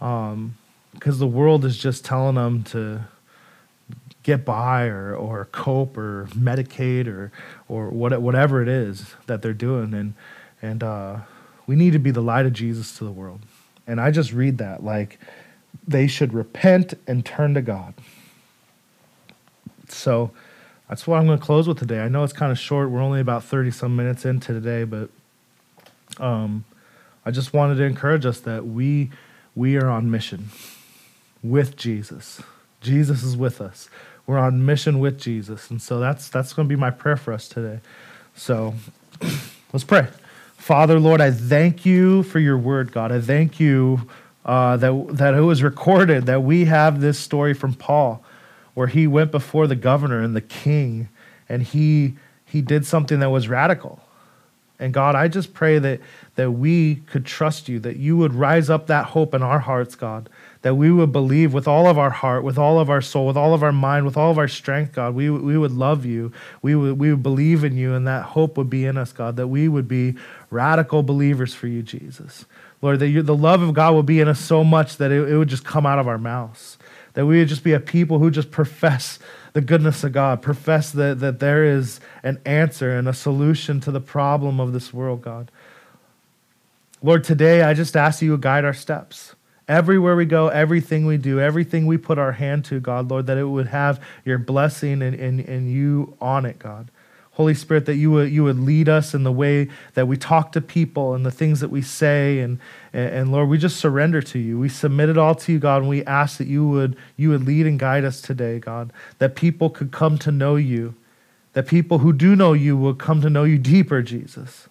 Um, 0.00 0.56
because 0.92 1.18
the 1.18 1.26
world 1.26 1.64
is 1.64 1.78
just 1.78 2.04
telling 2.04 2.34
them 2.34 2.62
to 2.64 3.02
get 4.22 4.44
by 4.44 4.84
or, 4.84 5.14
or 5.14 5.46
cope 5.46 5.96
or 5.96 6.28
medicate 6.32 7.06
or, 7.08 7.32
or 7.68 7.88
what, 7.88 8.20
whatever 8.20 8.62
it 8.62 8.68
is 8.68 9.14
that 9.26 9.42
they're 9.42 9.52
doing. 9.52 9.94
And, 9.94 10.14
and 10.60 10.82
uh, 10.82 11.16
we 11.66 11.74
need 11.76 11.92
to 11.92 11.98
be 11.98 12.10
the 12.10 12.20
light 12.20 12.46
of 12.46 12.52
Jesus 12.52 12.96
to 12.98 13.04
the 13.04 13.10
world. 13.10 13.40
And 13.86 14.00
I 14.00 14.10
just 14.10 14.32
read 14.32 14.58
that 14.58 14.84
like 14.84 15.18
they 15.86 16.06
should 16.06 16.32
repent 16.32 16.94
and 17.06 17.24
turn 17.24 17.54
to 17.54 17.62
God. 17.62 17.94
So 19.88 20.30
that's 20.88 21.06
what 21.06 21.18
I'm 21.18 21.26
going 21.26 21.38
to 21.38 21.44
close 21.44 21.66
with 21.66 21.78
today. 21.78 22.00
I 22.00 22.08
know 22.08 22.22
it's 22.22 22.32
kind 22.32 22.52
of 22.52 22.58
short. 22.58 22.90
We're 22.90 23.02
only 23.02 23.20
about 23.20 23.42
30 23.42 23.72
some 23.72 23.96
minutes 23.96 24.24
into 24.24 24.52
today, 24.52 24.84
but 24.84 25.10
um, 26.22 26.64
I 27.26 27.32
just 27.32 27.52
wanted 27.52 27.76
to 27.76 27.84
encourage 27.84 28.24
us 28.24 28.38
that 28.40 28.66
we, 28.66 29.10
we 29.56 29.76
are 29.76 29.88
on 29.88 30.10
mission 30.10 30.50
with 31.42 31.76
Jesus. 31.76 32.40
Jesus 32.80 33.22
is 33.22 33.36
with 33.36 33.60
us. 33.60 33.88
We're 34.26 34.38
on 34.38 34.64
mission 34.64 34.98
with 35.00 35.18
Jesus. 35.18 35.70
And 35.70 35.80
so 35.80 35.98
that's 35.98 36.28
that's 36.28 36.52
going 36.52 36.68
to 36.68 36.72
be 36.72 36.78
my 36.78 36.90
prayer 36.90 37.16
for 37.16 37.32
us 37.32 37.48
today. 37.48 37.80
So 38.34 38.74
let's 39.72 39.84
pray. 39.84 40.08
Father, 40.56 41.00
Lord, 41.00 41.20
I 41.20 41.32
thank 41.32 41.84
you 41.84 42.22
for 42.22 42.38
your 42.38 42.56
word, 42.56 42.92
God. 42.92 43.10
I 43.10 43.20
thank 43.20 43.58
you 43.58 44.08
uh, 44.44 44.76
that, 44.76 45.06
that 45.10 45.34
it 45.34 45.40
was 45.40 45.62
recorded, 45.62 46.26
that 46.26 46.42
we 46.42 46.66
have 46.66 47.00
this 47.00 47.18
story 47.18 47.52
from 47.52 47.74
Paul, 47.74 48.22
where 48.74 48.86
he 48.86 49.06
went 49.06 49.32
before 49.32 49.66
the 49.66 49.76
governor 49.76 50.20
and 50.20 50.36
the 50.36 50.40
king, 50.40 51.08
and 51.48 51.62
he 51.62 52.14
he 52.46 52.60
did 52.60 52.86
something 52.86 53.18
that 53.20 53.30
was 53.30 53.48
radical. 53.48 54.00
And 54.78 54.92
God, 54.92 55.14
I 55.14 55.28
just 55.28 55.54
pray 55.54 55.78
that 55.78 56.00
that 56.36 56.52
we 56.52 56.96
could 57.06 57.26
trust 57.26 57.68
you, 57.68 57.78
that 57.80 57.96
you 57.96 58.16
would 58.16 58.34
rise 58.34 58.70
up 58.70 58.86
that 58.86 59.06
hope 59.06 59.34
in 59.34 59.42
our 59.42 59.58
hearts, 59.58 59.94
God, 59.94 60.28
that 60.62 60.76
we 60.76 60.90
would 60.90 61.12
believe 61.12 61.52
with 61.52 61.66
all 61.66 61.88
of 61.88 61.98
our 61.98 62.10
heart, 62.10 62.44
with 62.44 62.56
all 62.56 62.78
of 62.78 62.88
our 62.88 63.00
soul, 63.00 63.26
with 63.26 63.36
all 63.36 63.52
of 63.52 63.62
our 63.62 63.72
mind, 63.72 64.06
with 64.06 64.16
all 64.16 64.30
of 64.30 64.38
our 64.38 64.48
strength, 64.48 64.94
God. 64.94 65.14
We, 65.14 65.28
we 65.28 65.58
would 65.58 65.72
love 65.72 66.06
you. 66.06 66.32
We 66.62 66.74
would, 66.76 66.98
we 66.98 67.10
would 67.10 67.22
believe 67.22 67.64
in 67.64 67.76
you, 67.76 67.94
and 67.94 68.06
that 68.06 68.24
hope 68.24 68.56
would 68.56 68.70
be 68.70 68.86
in 68.86 68.96
us, 68.96 69.12
God, 69.12 69.36
that 69.36 69.48
we 69.48 69.68
would 69.68 69.88
be 69.88 70.14
radical 70.50 71.02
believers 71.02 71.52
for 71.52 71.66
you, 71.66 71.82
Jesus. 71.82 72.46
Lord, 72.80 73.00
that 73.00 73.08
you, 73.08 73.22
the 73.22 73.36
love 73.36 73.60
of 73.60 73.74
God 73.74 73.94
would 73.94 74.06
be 74.06 74.20
in 74.20 74.28
us 74.28 74.40
so 74.40 74.62
much 74.62 74.96
that 74.96 75.10
it, 75.10 75.28
it 75.28 75.36
would 75.36 75.48
just 75.48 75.64
come 75.64 75.84
out 75.84 75.98
of 75.98 76.06
our 76.06 76.18
mouths, 76.18 76.78
that 77.14 77.26
we 77.26 77.38
would 77.38 77.48
just 77.48 77.64
be 77.64 77.72
a 77.72 77.80
people 77.80 78.20
who 78.20 78.30
just 78.30 78.50
profess 78.52 79.18
the 79.52 79.60
goodness 79.60 80.02
of 80.04 80.12
God, 80.12 80.42
profess 80.42 80.92
that, 80.92 81.18
that 81.20 81.40
there 81.40 81.64
is 81.64 82.00
an 82.22 82.40
answer 82.46 82.96
and 82.96 83.08
a 83.08 83.12
solution 83.12 83.80
to 83.80 83.90
the 83.90 84.00
problem 84.00 84.60
of 84.60 84.72
this 84.72 84.94
world, 84.94 85.22
God. 85.22 85.50
Lord, 87.02 87.24
today 87.24 87.62
I 87.62 87.74
just 87.74 87.96
ask 87.96 88.22
you 88.22 88.30
to 88.30 88.38
guide 88.38 88.64
our 88.64 88.72
steps. 88.72 89.34
Everywhere 89.72 90.14
we 90.16 90.26
go, 90.26 90.48
everything 90.48 91.06
we 91.06 91.16
do, 91.16 91.40
everything 91.40 91.86
we 91.86 91.96
put 91.96 92.18
our 92.18 92.32
hand 92.32 92.62
to, 92.66 92.78
God, 92.78 93.10
Lord, 93.10 93.26
that 93.26 93.38
it 93.38 93.44
would 93.44 93.68
have 93.68 94.04
your 94.22 94.36
blessing 94.36 95.00
and, 95.00 95.14
and, 95.14 95.40
and 95.40 95.72
you 95.72 96.14
on 96.20 96.44
it, 96.44 96.58
God. 96.58 96.90
Holy 97.32 97.54
Spirit, 97.54 97.86
that 97.86 97.96
you 97.96 98.10
would, 98.10 98.30
you 98.30 98.44
would 98.44 98.58
lead 98.58 98.90
us 98.90 99.14
in 99.14 99.22
the 99.22 99.32
way 99.32 99.70
that 99.94 100.06
we 100.06 100.18
talk 100.18 100.52
to 100.52 100.60
people 100.60 101.14
and 101.14 101.24
the 101.24 101.30
things 101.30 101.60
that 101.60 101.70
we 101.70 101.80
say. 101.80 102.40
And, 102.40 102.58
and, 102.92 103.32
Lord, 103.32 103.48
we 103.48 103.56
just 103.56 103.78
surrender 103.78 104.20
to 104.20 104.38
you. 104.38 104.58
We 104.58 104.68
submit 104.68 105.08
it 105.08 105.16
all 105.16 105.34
to 105.36 105.52
you, 105.52 105.58
God, 105.58 105.78
and 105.78 105.88
we 105.88 106.04
ask 106.04 106.36
that 106.36 106.48
you 106.48 106.68
would, 106.68 106.94
you 107.16 107.30
would 107.30 107.46
lead 107.46 107.66
and 107.66 107.78
guide 107.78 108.04
us 108.04 108.20
today, 108.20 108.58
God, 108.58 108.92
that 109.20 109.34
people 109.34 109.70
could 109.70 109.90
come 109.90 110.18
to 110.18 110.30
know 110.30 110.56
you, 110.56 110.94
that 111.54 111.66
people 111.66 112.00
who 112.00 112.12
do 112.12 112.36
know 112.36 112.52
you 112.52 112.76
will 112.76 112.94
come 112.94 113.22
to 113.22 113.30
know 113.30 113.44
you 113.44 113.56
deeper, 113.56 114.02
Jesus. 114.02 114.68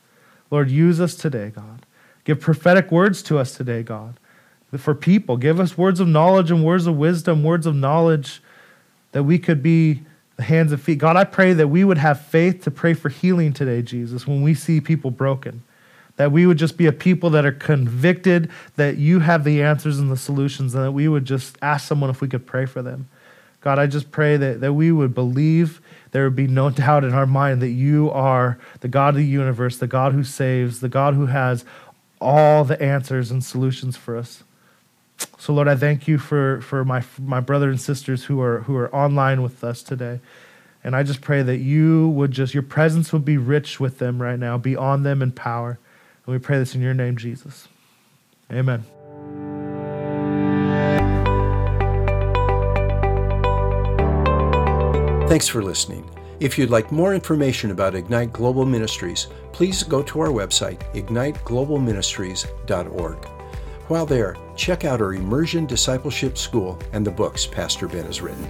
Lord, 0.51 0.69
use 0.69 1.01
us 1.01 1.15
today, 1.15 1.49
God. 1.49 1.87
Give 2.23 2.39
prophetic 2.39 2.91
words 2.91 3.23
to 3.23 3.39
us 3.39 3.55
today, 3.55 3.81
God, 3.81 4.19
for 4.77 4.95
people. 4.95 5.37
Give 5.37 5.59
us 5.59 5.77
words 5.77 5.99
of 5.99 6.07
knowledge 6.07 6.51
and 6.51 6.63
words 6.63 6.87
of 6.87 6.95
wisdom, 6.95 7.43
words 7.43 7.65
of 7.65 7.75
knowledge 7.75 8.41
that 9.11 9.23
we 9.23 9.37
could 9.37 9.61
be 9.61 10.03
the 10.37 10.43
hands 10.43 10.71
and 10.71 10.81
feet. 10.81 10.97
God, 10.97 11.17
I 11.17 11.23
pray 11.23 11.53
that 11.53 11.67
we 11.67 11.83
would 11.83 11.97
have 11.97 12.21
faith 12.21 12.63
to 12.63 12.71
pray 12.71 12.93
for 12.93 13.09
healing 13.09 13.53
today, 13.53 13.81
Jesus, 13.81 14.25
when 14.25 14.41
we 14.41 14.53
see 14.53 14.79
people 14.79 15.11
broken. 15.11 15.63
That 16.17 16.31
we 16.31 16.45
would 16.45 16.57
just 16.57 16.77
be 16.77 16.87
a 16.87 16.91
people 16.91 17.29
that 17.31 17.45
are 17.45 17.51
convicted 17.51 18.49
that 18.75 18.97
you 18.97 19.19
have 19.19 19.43
the 19.43 19.61
answers 19.61 19.99
and 19.99 20.11
the 20.11 20.17
solutions, 20.17 20.75
and 20.75 20.83
that 20.83 20.91
we 20.91 21.07
would 21.07 21.25
just 21.25 21.57
ask 21.61 21.87
someone 21.87 22.09
if 22.09 22.21
we 22.21 22.27
could 22.27 22.45
pray 22.45 22.65
for 22.65 22.81
them. 22.81 23.09
God, 23.61 23.77
I 23.77 23.87
just 23.87 24.11
pray 24.11 24.37
that, 24.37 24.61
that 24.61 24.73
we 24.73 24.91
would 24.91 25.13
believe 25.13 25.81
there 26.11 26.23
would 26.23 26.35
be 26.35 26.47
no 26.47 26.69
doubt 26.71 27.03
in 27.03 27.13
our 27.13 27.25
mind 27.25 27.61
that 27.61 27.69
you 27.69 28.09
are 28.11 28.57
the 28.81 28.87
God 28.87 29.09
of 29.09 29.15
the 29.15 29.25
universe, 29.25 29.77
the 29.77 29.87
God 29.87 30.13
who 30.13 30.23
saves, 30.23 30.79
the 30.79 30.89
God 30.89 31.13
who 31.13 31.27
has 31.27 31.65
all 32.19 32.63
the 32.63 32.81
answers 32.81 33.31
and 33.31 33.43
solutions 33.43 33.97
for 33.97 34.15
us. 34.15 34.43
So 35.37 35.53
Lord, 35.53 35.67
I 35.67 35.75
thank 35.75 36.07
you 36.07 36.17
for, 36.17 36.61
for 36.61 36.85
my, 36.85 37.03
my 37.19 37.39
brothers 37.39 37.71
and 37.71 37.81
sisters 37.81 38.25
who 38.25 38.41
are, 38.41 38.61
who 38.61 38.75
are 38.75 38.93
online 38.93 39.41
with 39.41 39.63
us 39.63 39.83
today. 39.83 40.19
And 40.83 40.95
I 40.95 41.03
just 41.03 41.21
pray 41.21 41.43
that 41.43 41.57
you 41.57 42.09
would 42.09 42.31
just, 42.31 42.53
your 42.53 42.63
presence 42.63 43.13
would 43.13 43.25
be 43.25 43.37
rich 43.37 43.79
with 43.79 43.99
them 43.99 44.21
right 44.21 44.39
now, 44.39 44.57
be 44.57 44.75
on 44.75 45.03
them 45.03 45.21
in 45.21 45.31
power. 45.31 45.77
And 46.25 46.33
we 46.33 46.39
pray 46.39 46.57
this 46.57 46.75
in 46.75 46.81
your 46.81 46.93
name, 46.93 47.17
Jesus. 47.17 47.67
Amen. 48.51 48.83
Thanks 55.27 55.47
for 55.47 55.63
listening. 55.63 56.09
If 56.41 56.57
you'd 56.57 56.71
like 56.71 56.91
more 56.91 57.13
information 57.13 57.71
about 57.71 57.95
Ignite 57.95 58.33
Global 58.33 58.65
Ministries, 58.65 59.27
please 59.53 59.83
go 59.83 60.03
to 60.03 60.19
our 60.19 60.29
website, 60.29 60.79
igniteglobalministries.org. 60.93 63.25
While 63.87 64.05
there, 64.05 64.35
check 64.61 64.85
out 64.85 65.01
our 65.01 65.15
Immersion 65.15 65.65
Discipleship 65.65 66.37
School 66.37 66.77
and 66.93 67.03
the 67.03 67.09
books 67.09 67.47
Pastor 67.47 67.87
Ben 67.87 68.05
has 68.05 68.21
written. 68.21 68.47